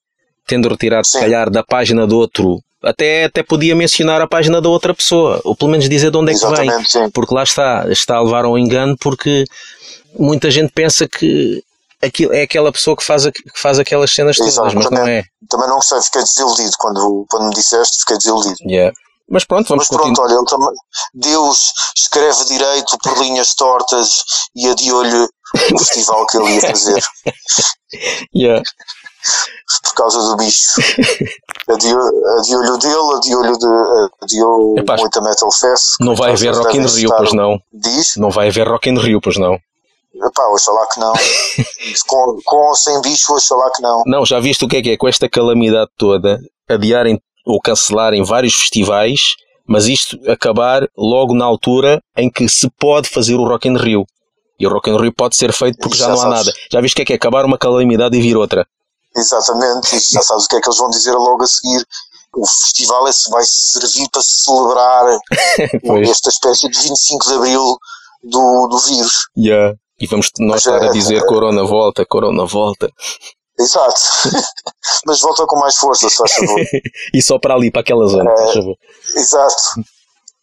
tendo 0.51 0.69
retirado 0.69 1.07
se 1.07 1.13
Sim. 1.13 1.21
calhar 1.21 1.49
da 1.49 1.63
página 1.63 2.07
do 2.09 2.19
outro, 2.19 2.59
até, 2.83 3.25
até 3.25 3.43
podia 3.43 3.77
mencionar 3.77 4.21
a 4.21 4.27
página 4.27 4.61
da 4.61 4.69
outra 4.69 4.93
pessoa, 4.93 5.41
ou 5.45 5.55
pelo 5.55 5.71
menos 5.71 5.89
dizer 5.89 6.11
de 6.11 6.17
onde 6.17 6.33
é 6.33 6.35
que 6.35 6.41
vem. 6.41 6.51
Exatamente, 6.53 6.91
sim. 6.91 7.11
Porque 7.11 7.33
lá 7.35 7.45
está, 7.45 7.87
está 7.89 8.17
a 8.17 8.23
levar 8.23 8.45
ao 8.45 8.59
engano 8.59 8.97
porque 8.99 9.45
muita 10.19 10.51
gente 10.51 10.73
pensa 10.73 11.07
que 11.07 11.63
aquilo 12.03 12.33
é 12.33 12.43
aquela 12.43 12.73
pessoa 12.73 12.97
que 12.97 13.05
faz, 13.05 13.27
que 13.27 13.61
faz 13.61 13.79
aquelas 13.79 14.11
cenas 14.13 14.37
todas, 14.37 14.57
mas 14.57 14.75
não 14.75 14.81
Exatamente. 14.81 15.27
é. 15.27 15.47
Também 15.49 15.69
não 15.69 15.77
gostei, 15.77 16.03
fiquei 16.03 16.23
desiludido 16.23 16.73
quando, 16.79 17.27
quando 17.31 17.49
me 17.49 17.55
disseste, 17.55 18.01
fiquei 18.01 18.17
desiludido. 18.17 18.57
Yeah. 18.67 18.93
Mas 19.31 19.45
pronto, 19.45 19.69
vamos 19.69 19.87
Mas 19.89 19.97
pronto, 19.97 20.17
continuar. 20.21 20.39
olha, 20.39 20.45
também, 20.47 20.75
Deus 21.15 21.73
escreve 21.97 22.45
direito 22.47 22.99
por 23.01 23.17
linhas 23.23 23.55
tortas 23.55 24.25
e 24.57 24.67
adiou-lhe 24.69 25.15
o 25.73 25.79
festival 25.79 26.27
que 26.27 26.37
ele 26.39 26.55
ia 26.55 26.61
fazer 26.63 27.01
Yeah. 28.35 28.63
Por 29.90 29.94
causa 29.94 30.18
do 30.20 30.37
bicho. 30.37 30.81
Adiou- 31.68 32.38
Adiou-lhe 32.40 32.70
o 32.70 32.76
dele, 32.79 33.16
adiou-lhe 33.16 33.59
de, 33.59 33.66
adiou 34.22 34.79
Epá, 34.79 34.96
muito 34.96 35.18
a 35.18 35.22
Metal 35.22 35.50
Fest. 35.53 35.85
Não 36.00 36.14
vai 36.16 36.33
haver 36.33 36.55
Rock 36.55 36.76
in 36.76 36.87
Rio, 36.87 37.11
pois 37.16 37.33
não. 37.33 37.59
Diz? 37.72 38.16
Não 38.16 38.31
vai 38.31 38.48
haver 38.48 38.66
Rock 38.66 38.90
in 38.90 38.98
Rio, 38.98 39.20
pois 39.20 39.37
não. 39.37 39.55
Epá, 40.14 40.48
oxalá 40.53 40.87
que 40.92 40.98
não. 41.00 41.12
com, 42.07 42.37
com 42.44 42.57
ou 42.68 42.74
sem 42.74 43.00
bicho, 43.03 43.33
oxalá 43.33 43.70
que 43.74 43.83
não. 43.83 44.03
Não, 44.07 44.26
já 44.26 44.40
viste 44.40 44.64
o 44.64 44.68
que 44.68 44.79
é 44.79 44.83
que 44.83 44.90
é 44.90 44.96
com 44.96 45.07
esta 45.09 45.29
calamidade 45.29 45.90
toda, 45.96 46.38
adiarem 46.68 47.20
ou 47.46 47.61
cancelarem 47.61 48.22
vários 48.24 48.55
festivais, 48.55 49.35
mas 49.66 49.87
isto 49.87 50.18
acabar 50.29 50.87
logo 50.96 51.35
na 51.35 51.44
altura 51.44 52.03
em 52.16 52.29
que 52.31 52.48
se 52.48 52.68
pode 52.79 53.09
fazer 53.09 53.37
o 53.37 53.44
Rock 53.46 53.68
in 53.68 53.76
Rio. 53.76 54.05
E 54.59 54.66
o 54.66 54.70
Rock 54.70 54.90
in 54.90 54.96
Rio 54.96 55.12
pode 55.14 55.37
ser 55.37 55.53
feito 55.53 55.79
porque 55.81 55.96
já 55.96 56.07
já 56.07 56.09
não 56.09 56.14
há 56.16 56.18
sabes. 56.18 56.37
nada. 56.46 56.53
Já 56.72 56.81
viste 56.81 56.94
o 56.94 56.96
que 56.96 57.03
é 57.03 57.05
que 57.07 57.12
é 57.12 57.16
acabar 57.16 57.44
uma 57.44 57.57
calamidade 57.57 58.16
e 58.16 58.20
vir 58.20 58.37
outra? 58.37 58.66
Exatamente, 59.16 59.96
e 59.96 60.01
já 60.14 60.23
sabes 60.23 60.44
o 60.44 60.49
que 60.49 60.57
é 60.57 60.61
que 60.61 60.68
eles 60.68 60.79
vão 60.79 60.88
dizer 60.90 61.12
logo 61.12 61.42
a 61.42 61.46
seguir. 61.46 61.85
O 62.35 62.46
festival 62.46 63.09
esse 63.09 63.29
vai 63.31 63.42
servir 63.44 64.09
para 64.11 64.23
celebrar 64.23 65.18
esta 66.09 66.29
espécie 66.29 66.68
de 66.68 66.79
25 66.79 67.27
de 67.29 67.35
Abril 67.35 67.77
do, 68.23 68.68
do 68.68 68.79
vírus. 68.79 69.12
Yeah. 69.37 69.75
E 70.01 70.07
vamos 70.07 70.31
nós 70.38 70.59
estar 70.59 70.81
a 70.81 70.87
é- 70.87 70.92
dizer 70.92 71.25
Corona 71.27 71.64
volta, 71.64 72.07
Corona 72.07 72.46
volta. 72.46 72.88
Exato. 73.59 74.01
Mas 75.07 75.20
volta 75.20 75.44
com 75.46 75.59
mais 75.59 75.77
força, 75.77 76.09
se 76.09 76.16
faz 76.16 76.33
favor. 76.33 76.61
e 77.12 77.20
só 77.23 77.38
para 77.38 77.55
ali, 77.55 77.70
para 77.70 77.81
aquela 77.83 78.07
zona, 78.07 78.31
É. 78.31 78.55
favor. 78.55 78.77
Exato. 79.16 79.62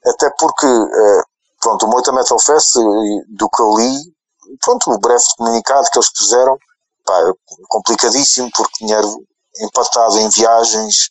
Até 0.05 0.29
porque, 0.37 0.67
eh, 0.67 1.21
pronto, 1.61 1.85
o 1.85 1.89
Moita 1.89 2.11
Metal 2.11 2.39
Fest, 2.39 2.75
eh, 2.75 2.79
do 3.29 3.49
que 3.49 3.61
eu 3.61 3.75
li, 3.77 3.97
pronto, 4.63 4.91
o 4.91 4.99
breve 4.99 5.23
comunicado 5.37 5.87
que 5.91 5.97
eles 5.97 6.11
puseram, 6.13 6.57
pá, 7.07 7.17
é 7.21 7.31
complicadíssimo, 7.69 8.49
porque 8.55 8.85
dinheiro 8.85 9.23
empatado 9.61 10.19
em 10.19 10.29
viagens 10.29 11.09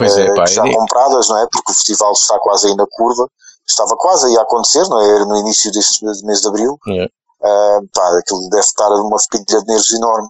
é, 0.00 0.20
eh, 0.20 0.34
pá, 0.34 0.46
já 0.46 0.64
é- 0.64 0.72
compradas, 0.72 1.28
não 1.28 1.38
é? 1.38 1.46
Porque 1.50 1.72
o 1.72 1.74
festival 1.74 2.12
está 2.12 2.38
quase 2.38 2.68
aí 2.68 2.76
na 2.76 2.86
curva, 2.88 3.28
estava 3.66 3.96
quase 3.96 4.26
aí 4.26 4.36
a 4.38 4.42
acontecer, 4.42 4.86
não 4.88 5.00
é? 5.00 5.10
Era 5.10 5.24
no 5.24 5.36
início 5.38 5.72
deste 5.72 6.04
mês 6.04 6.40
de 6.40 6.48
abril. 6.48 6.78
É. 6.88 7.08
Eh, 7.44 7.78
pá, 7.92 8.18
aquilo 8.18 8.48
deve 8.50 8.60
estar 8.60 8.88
uma 8.88 9.16
pilha 9.30 9.60
de 9.60 9.66
nervos 9.66 9.90
enorme. 9.90 10.28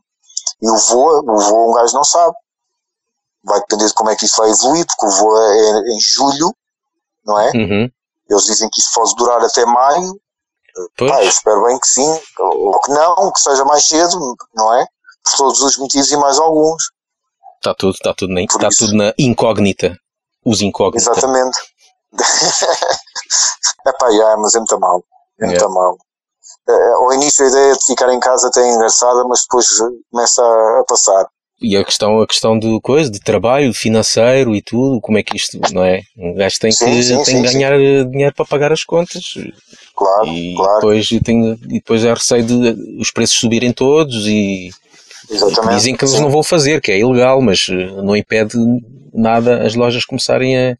E 0.62 0.70
o 0.70 0.76
voa, 0.76 1.20
o 1.20 1.38
voa 1.38 1.70
um 1.70 1.74
gajo 1.74 1.94
não 1.94 2.04
sabe. 2.04 2.34
Vai 3.44 3.60
depender 3.60 3.86
de 3.86 3.94
como 3.94 4.10
é 4.10 4.16
que 4.16 4.24
isso 4.24 4.36
vai 4.36 4.50
evoluir, 4.50 4.86
porque 4.86 5.06
o 5.06 5.18
voa 5.18 5.54
é 5.54 5.78
em 5.92 6.00
julho, 6.00 6.54
não 7.24 7.38
é? 7.40 7.50
Uhum. 7.54 7.90
Eles 8.30 8.44
dizem 8.44 8.68
que 8.70 8.80
isso 8.80 8.90
pode 8.94 9.14
durar 9.16 9.44
até 9.44 9.66
maio. 9.66 10.18
Pois. 10.96 11.10
Eu 11.10 11.22
espero 11.28 11.64
bem 11.64 11.78
que 11.78 11.86
sim, 11.88 12.20
ou 12.38 12.80
que 12.80 12.90
não, 12.92 13.32
que 13.32 13.40
seja 13.40 13.64
mais 13.64 13.86
cedo, 13.86 14.18
não 14.54 14.74
é? 14.74 14.86
Por 15.24 15.36
todos 15.36 15.60
os 15.62 15.76
motivos 15.78 16.10
e 16.10 16.16
mais 16.16 16.38
alguns. 16.38 16.82
Está 17.56 17.74
tudo, 17.74 17.92
está 17.94 18.14
tudo, 18.14 18.32
na, 18.32 18.40
Por 18.46 18.56
está 18.56 18.68
isso. 18.68 18.78
tudo 18.86 18.96
na 18.96 19.12
incógnita. 19.18 19.96
Os 20.44 20.60
incógnitas. 20.60 21.06
Exatamente. 21.06 21.58
Epá, 23.86 24.08
yeah, 24.08 24.36
mas 24.40 24.54
é 24.54 24.58
muito 24.58 24.78
mal. 24.78 25.02
É 25.40 25.46
muito 25.46 25.58
Yeah. 25.60 25.74
mal. 25.74 25.96
Eh, 26.68 26.92
Ao 26.94 27.12
início 27.14 27.44
a 27.44 27.48
ideia 27.48 27.72
de 27.74 27.84
ficar 27.84 28.12
em 28.12 28.20
casa 28.20 28.48
até 28.48 28.60
é 28.62 28.72
engraçada, 28.72 29.24
mas 29.24 29.42
depois 29.42 29.66
começa 30.10 30.42
a, 30.42 30.80
a 30.80 30.84
passar. 30.84 31.26
E 31.62 31.76
a 31.76 31.84
questão, 31.84 32.20
a 32.20 32.26
questão 32.26 32.58
de 32.58 32.80
coisa, 32.80 33.10
de 33.10 33.20
trabalho, 33.20 33.72
financeiro 33.72 34.54
e 34.54 34.60
tudo, 34.60 35.00
como 35.00 35.16
é 35.18 35.22
que 35.22 35.36
isto, 35.36 35.58
não 35.72 35.84
é? 35.84 36.02
Um 36.18 36.34
gajo 36.34 36.58
tem 36.58 36.72
Sim, 36.72 36.86
que, 36.86 37.02
sim, 37.02 37.24
tem 37.24 37.24
sim, 37.24 37.42
que 37.42 37.52
ganhar 37.52 37.72
eh, 37.80 38.04
dinheiro 38.04 38.34
para 38.34 38.44
pagar 38.44 38.72
as 38.72 38.82
contas. 38.84 39.22
Claro, 39.94 40.26
E 40.26 40.54
claro. 40.56 40.74
depois, 40.74 41.08
tem, 41.24 41.52
e 41.52 41.74
depois 41.74 42.04
é 42.04 42.12
receio 42.12 42.44
de 42.44 43.00
os 43.00 43.10
preços 43.12 43.38
subirem 43.38 43.72
todos 43.72 44.26
e 44.26 44.70
Exatamente. 45.30 45.76
dizem 45.76 45.96
que 45.96 46.04
eles 46.04 46.20
não 46.20 46.30
vão 46.30 46.42
fazer, 46.42 46.80
que 46.80 46.90
é 46.90 46.98
ilegal, 46.98 47.40
mas 47.40 47.66
eh, 47.70 48.02
não 48.02 48.16
impede 48.16 48.56
nada 49.12 49.64
as 49.64 49.74
lojas 49.74 50.04
começarem 50.04 50.56
a, 50.56 50.76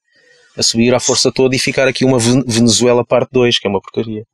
a 0.58 0.62
subir 0.62 0.94
à 0.94 1.00
força 1.00 1.30
toda 1.32 1.54
e 1.54 1.58
ficar 1.60 1.86
aqui 1.86 2.04
uma 2.04 2.18
Ven- 2.18 2.44
Venezuela 2.46 3.04
parte 3.04 3.30
2, 3.32 3.58
que 3.58 3.66
é 3.66 3.70
uma 3.70 3.80
porcaria. 3.80 4.24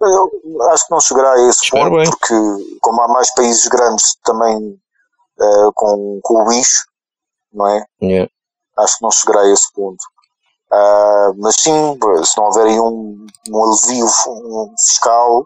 Eu 0.00 0.62
acho 0.70 0.86
que 0.86 0.92
não 0.92 1.00
chegará 1.00 1.32
a 1.32 1.48
esse 1.48 1.64
Espero 1.64 1.90
ponto, 1.90 1.96
bem. 1.96 2.04
porque 2.04 2.34
como 2.80 3.02
há 3.02 3.08
mais 3.08 3.32
países 3.34 3.66
grandes 3.68 4.16
também 4.24 4.78
eh, 5.40 5.70
com, 5.74 6.20
com 6.22 6.42
o 6.42 6.48
bicho, 6.48 6.84
não 7.52 7.66
é? 7.68 7.84
É. 8.02 8.28
acho 8.78 8.98
que 8.98 9.02
não 9.04 9.10
chegará 9.10 9.40
a 9.42 9.50
esse 9.52 9.72
ponto. 9.72 10.02
Ah, 10.72 11.32
mas 11.36 11.54
sim, 11.60 11.98
se 12.24 12.36
não 12.36 12.46
houver 12.46 12.66
aí 12.66 12.80
um, 12.80 13.26
um 13.50 13.64
alivio 13.64 14.06
um 14.28 14.74
fiscal, 14.78 15.44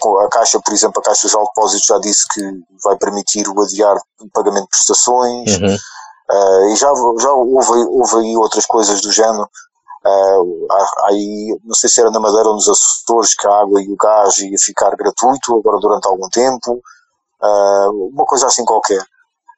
com 0.00 0.18
a 0.20 0.28
Caixa, 0.30 0.58
por 0.60 0.72
exemplo, 0.72 1.00
a 1.00 1.02
Caixa 1.02 1.28
de 1.28 1.34
Depósitos 1.34 1.86
já 1.86 1.98
disse 1.98 2.26
que 2.32 2.40
vai 2.84 2.96
permitir 2.96 3.46
o 3.48 3.60
adiar 3.62 3.96
do 4.18 4.28
pagamento 4.32 4.64
de 4.64 4.70
prestações, 4.70 5.58
Uhum. 5.60 5.76
ah, 6.30 6.70
e 6.72 6.76
já, 6.76 6.88
já 7.20 7.32
houve, 7.32 7.72
houve 7.88 8.16
aí 8.16 8.36
outras 8.36 8.64
coisas 8.66 9.00
do 9.02 9.12
género. 9.12 9.48
Há- 10.04 11.06
aí, 11.08 11.58
não 11.64 11.74
sei 11.74 11.90
se 11.90 12.00
era 12.00 12.10
na 12.10 12.20
Madeira 12.20 12.48
ou 12.48 12.54
nos 12.54 12.68
Açores, 12.68 13.34
que 13.34 13.46
a 13.46 13.60
água 13.60 13.82
e 13.82 13.92
o 13.92 13.96
gás 13.96 14.38
ia 14.38 14.56
ficar 14.58 14.94
gratuito 14.96 15.54
agora 15.58 15.78
durante 15.80 16.06
algum 16.08 16.28
tempo, 16.30 16.80
ah, 17.42 17.88
uma 18.12 18.24
coisa 18.24 18.46
assim 18.46 18.64
qualquer. 18.64 19.02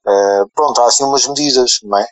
Ah, 0.06 0.44
pronto, 0.54 0.80
há 0.80 0.86
assim 0.86 1.04
umas 1.04 1.26
medidas, 1.26 1.78
não 1.82 1.98
é? 1.98 2.06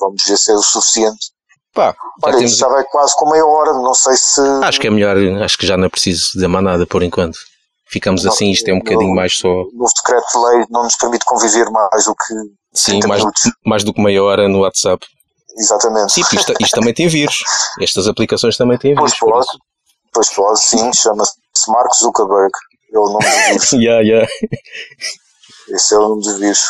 Vamos 0.00 0.22
ver 0.26 0.36
se 0.36 0.50
é 0.50 0.54
o 0.54 0.62
suficiente. 0.62 1.30
Pá, 1.74 1.92
já 1.92 2.28
Olha, 2.28 2.38
temos- 2.38 2.58
vai 2.58 2.84
quase 2.84 3.14
com 3.16 3.30
meia 3.30 3.44
hora, 3.46 3.72
não 3.74 3.92
sei 3.94 4.16
se. 4.16 4.40
acho 4.62 4.80
que 4.80 4.86
é 4.86 4.90
melhor, 4.90 5.16
acho 5.44 5.58
que 5.58 5.66
já 5.66 5.76
não 5.76 5.84
é 5.84 5.88
preciso 5.88 6.30
dizer 6.34 6.48
mais 6.48 6.64
nada 6.64 6.86
por 6.86 7.02
enquanto. 7.02 7.38
Ficamos 7.88 8.24
Não, 8.24 8.32
assim, 8.32 8.50
isto 8.50 8.66
é 8.68 8.72
um 8.72 8.78
bocadinho 8.78 9.08
não. 9.10 9.14
mais 9.14 9.36
só. 9.38 9.48
O 9.48 9.86
decreto 9.96 10.26
de 10.32 10.38
lei 10.44 10.66
não 10.70 10.82
nos 10.84 10.96
permite 10.96 11.24
conviver 11.24 11.70
mais 11.70 12.04
do 12.04 12.14
que 12.16 12.34
Sim, 12.74 12.92
30 12.92 13.06
mais, 13.08 13.20
minutos. 13.20 13.42
mais 13.64 13.84
do 13.84 13.92
que 13.94 14.02
meia 14.02 14.22
hora 14.24 14.48
no 14.48 14.60
WhatsApp. 14.62 15.06
Exatamente. 15.58 16.12
Sim, 16.12 16.22
isto, 16.22 16.52
isto 16.58 16.74
também 16.74 16.92
tem 16.92 17.06
vírus. 17.08 17.44
Estas 17.80 18.08
aplicações 18.08 18.56
também 18.56 18.76
têm 18.78 18.94
Pois 18.96 19.12
vírus. 19.12 19.20
por 19.20 19.30
pode, 19.30 19.46
pois 20.12 20.34
pode, 20.34 20.62
sim, 20.64 20.92
chama-se 20.94 21.34
Mark 21.68 21.94
Zuckerberg. 21.94 22.50
É 22.92 22.98
o 22.98 23.04
nome 23.06 23.24
do 23.24 23.30
vírus. 23.50 23.72
Yeah, 23.72 24.00
yeah. 24.02 24.28
Esse 25.68 25.94
é 25.94 25.98
o 25.98 26.08
nome 26.08 26.22
do 26.22 26.38
vírus. 26.38 26.60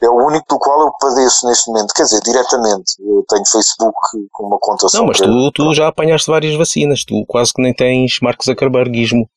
É 0.00 0.08
o 0.08 0.14
único 0.26 0.46
do 0.48 0.58
qual 0.60 0.80
eu 0.82 0.92
padeço 1.00 1.46
neste 1.48 1.68
momento. 1.70 1.92
Quer 1.92 2.04
dizer, 2.04 2.20
diretamente. 2.20 2.92
Eu 3.00 3.24
tenho 3.28 3.44
Facebook 3.50 3.96
com 4.30 4.46
uma 4.46 4.58
conta. 4.60 4.86
Não, 4.94 5.06
mas 5.06 5.18
tu, 5.18 5.50
tu 5.52 5.74
já 5.74 5.88
apanhaste 5.88 6.30
várias 6.30 6.56
vacinas. 6.56 7.04
Tu 7.04 7.24
quase 7.26 7.52
que 7.52 7.60
nem 7.60 7.74
tens 7.74 8.18
Mark 8.22 8.40
Zuckerbergismo. 8.44 9.28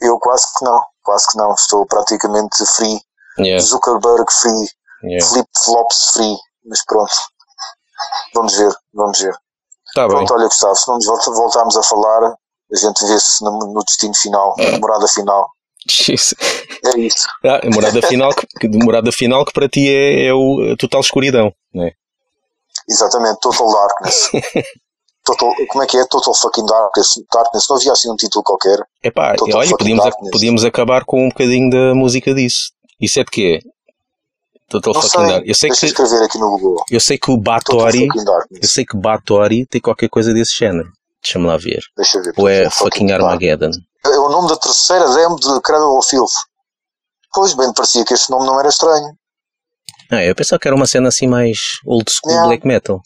Eu 0.00 0.18
quase 0.18 0.44
que 0.58 0.64
não. 0.64 0.78
Quase 1.02 1.26
que 1.30 1.38
não. 1.38 1.54
Estou 1.54 1.86
praticamente 1.86 2.66
free. 2.66 3.00
Yeah, 3.38 3.62
Zuckerberg 3.62 4.30
free. 4.30 4.68
yeah. 5.04 5.26
Flip-flops 5.26 6.10
free. 6.12 6.36
Mas 6.66 6.84
pronto. 6.84 7.12
Vamos 8.34 8.54
ver, 8.56 8.74
vamos 8.92 9.18
ver. 9.18 9.34
Tá 9.94 10.06
bem. 10.06 10.16
Pronto, 10.16 10.34
olha, 10.34 10.46
Gustavo, 10.48 10.74
se 10.76 10.88
não 10.88 10.96
nos 10.96 11.06
volta- 11.06 11.30
voltarmos 11.30 11.76
a 11.78 11.82
falar, 11.82 12.34
a 12.72 12.76
gente 12.76 13.06
vê-se 13.06 13.44
no, 13.44 13.50
no 13.72 13.82
destino 13.84 14.14
final, 14.14 14.54
na 14.58 14.78
morada 14.78 15.06
final. 15.08 15.48
Isso. 16.08 16.34
É 16.84 16.98
isso. 16.98 17.26
Ah, 17.44 17.60
morada 17.72 18.02
final, 18.02 18.30
que, 18.34 18.68
morada 18.68 19.12
final 19.12 19.44
que 19.44 19.52
para 19.52 19.68
ti 19.68 19.88
é, 19.88 20.26
é 20.26 20.34
o 20.34 20.72
a 20.72 20.76
total 20.76 21.00
escuridão. 21.00 21.52
Não 21.72 21.84
é? 21.84 21.92
Exatamente, 22.88 23.38
Total 23.40 23.66
Darkness. 23.72 24.30
Total, 25.24 25.52
como 25.68 25.82
é 25.82 25.86
que 25.88 25.96
é? 25.96 26.04
Total 26.06 26.32
fucking 26.34 26.66
Darkness. 26.66 27.08
Darkness. 27.32 27.64
Não 27.68 27.76
havia 27.76 27.92
assim 27.92 28.10
um 28.10 28.16
título 28.16 28.44
qualquer. 28.44 28.78
Epá, 29.02 29.34
Total 29.34 29.58
olha, 29.60 29.76
podíamos, 29.76 30.04
darkness. 30.04 30.30
podíamos 30.30 30.64
acabar 30.64 31.04
com 31.04 31.24
um 31.24 31.28
bocadinho 31.28 31.68
da 31.70 31.94
música 31.94 32.32
disso. 32.34 32.70
Isso 33.00 33.18
é 33.20 33.24
de 33.24 33.30
quê? 33.30 33.60
Total 34.68 34.94
Não 34.94 35.02
fucking 35.02 35.18
sei. 35.18 35.26
dark. 35.28 35.46
Eu 35.48 35.54
sei, 35.54 35.70
Deixa 35.70 35.80
que, 35.80 35.86
escrever 35.92 36.24
aqui 36.24 36.38
no 36.38 36.50
Google. 36.50 36.84
eu 36.90 37.00
sei 37.00 37.18
que 37.18 37.30
o 37.30 37.36
Batori, 37.36 38.06
eu 38.60 38.68
sei 38.68 38.84
que 38.84 38.96
Batori 38.96 39.66
tem 39.66 39.80
qualquer 39.80 40.08
coisa 40.08 40.32
desse 40.32 40.56
género. 40.56 40.90
Deixa-me 41.22 41.46
lá 41.46 41.56
ver. 41.56 41.80
Deixa 41.96 42.18
eu 42.18 42.22
ver. 42.22 42.34
Ou 42.36 42.48
é 42.48 42.70
fucking. 42.70 43.10
Armageddon? 43.12 43.70
É 44.04 44.08
o 44.18 44.28
nome 44.28 44.48
da 44.48 44.56
terceira 44.56 45.08
demo 45.14 45.36
de 45.36 45.60
Cradle 45.62 45.98
of 45.98 46.08
Filth. 46.08 46.32
Pois, 47.32 47.52
bem, 47.54 47.72
parecia 47.72 48.04
que 48.04 48.14
este 48.14 48.30
nome 48.30 48.46
não 48.46 48.58
era 48.58 48.68
estranho. 48.68 49.14
Ah, 50.10 50.22
eu 50.22 50.34
pensava 50.36 50.60
que 50.60 50.68
era 50.68 50.76
uma 50.76 50.86
cena 50.86 51.08
assim 51.08 51.26
mais 51.26 51.58
old 51.84 52.10
school 52.10 52.32
Não. 52.34 52.46
black 52.46 52.66
metal. 52.66 53.00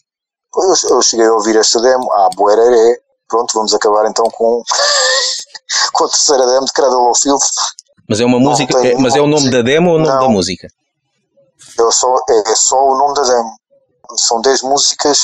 Eu, 0.55 0.89
eu 0.97 1.01
cheguei 1.01 1.25
a 1.25 1.33
ouvir 1.33 1.55
esta 1.55 1.81
demo. 1.81 2.11
Ah, 2.13 2.29
Boereré. 2.35 2.97
Pronto, 3.27 3.51
vamos 3.53 3.73
acabar 3.73 4.05
então 4.09 4.25
com, 4.25 4.61
com 5.93 6.03
a 6.05 6.07
terceira 6.09 6.45
demo 6.45 6.65
de 6.65 6.73
Cradle 6.73 7.09
of 7.09 7.19
Filth. 7.21 7.41
Mas 8.07 8.19
é 8.19 8.25
uma 8.25 8.37
Não 8.39 8.49
música. 8.51 8.77
é- 8.87 8.95
mas 8.95 9.15
é 9.15 9.19
o 9.21 9.23
nome 9.27 9.45
música. 9.45 9.57
da 9.57 9.61
demo 9.63 9.89
ou 9.91 9.95
o 9.95 9.99
nome 9.99 10.11
Não. 10.13 10.19
da 10.19 10.29
música? 10.29 10.67
É 10.67 11.91
só, 11.91 12.07
é, 12.29 12.51
é 12.51 12.55
só 12.55 12.75
o 12.75 12.97
nome 12.97 13.13
da 13.15 13.21
demo. 13.23 13.55
São 14.17 14.41
10 14.41 14.61
músicas, 14.63 15.23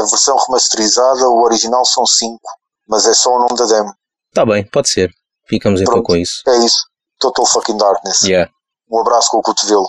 a 0.00 0.06
versão 0.06 0.36
remasterizada, 0.46 1.28
o 1.28 1.42
original 1.42 1.84
são 1.84 2.04
5, 2.06 2.38
mas 2.88 3.06
é 3.06 3.14
só 3.14 3.30
o 3.30 3.38
nome 3.38 3.56
da 3.56 3.66
demo. 3.66 3.92
Tá 4.32 4.44
bem, 4.44 4.64
pode 4.68 4.88
ser. 4.88 5.10
Ficamos 5.46 5.80
então 5.80 5.94
Pronto. 5.94 6.06
com 6.06 6.16
isso. 6.16 6.42
É 6.46 6.56
isso. 6.64 6.86
Total 7.20 7.46
fucking 7.46 7.76
darkness. 7.76 8.22
Yeah. 8.22 8.50
Um 8.90 9.00
abraço 9.00 9.30
com 9.30 9.38
o 9.38 9.42
cotovelo. 9.42 9.88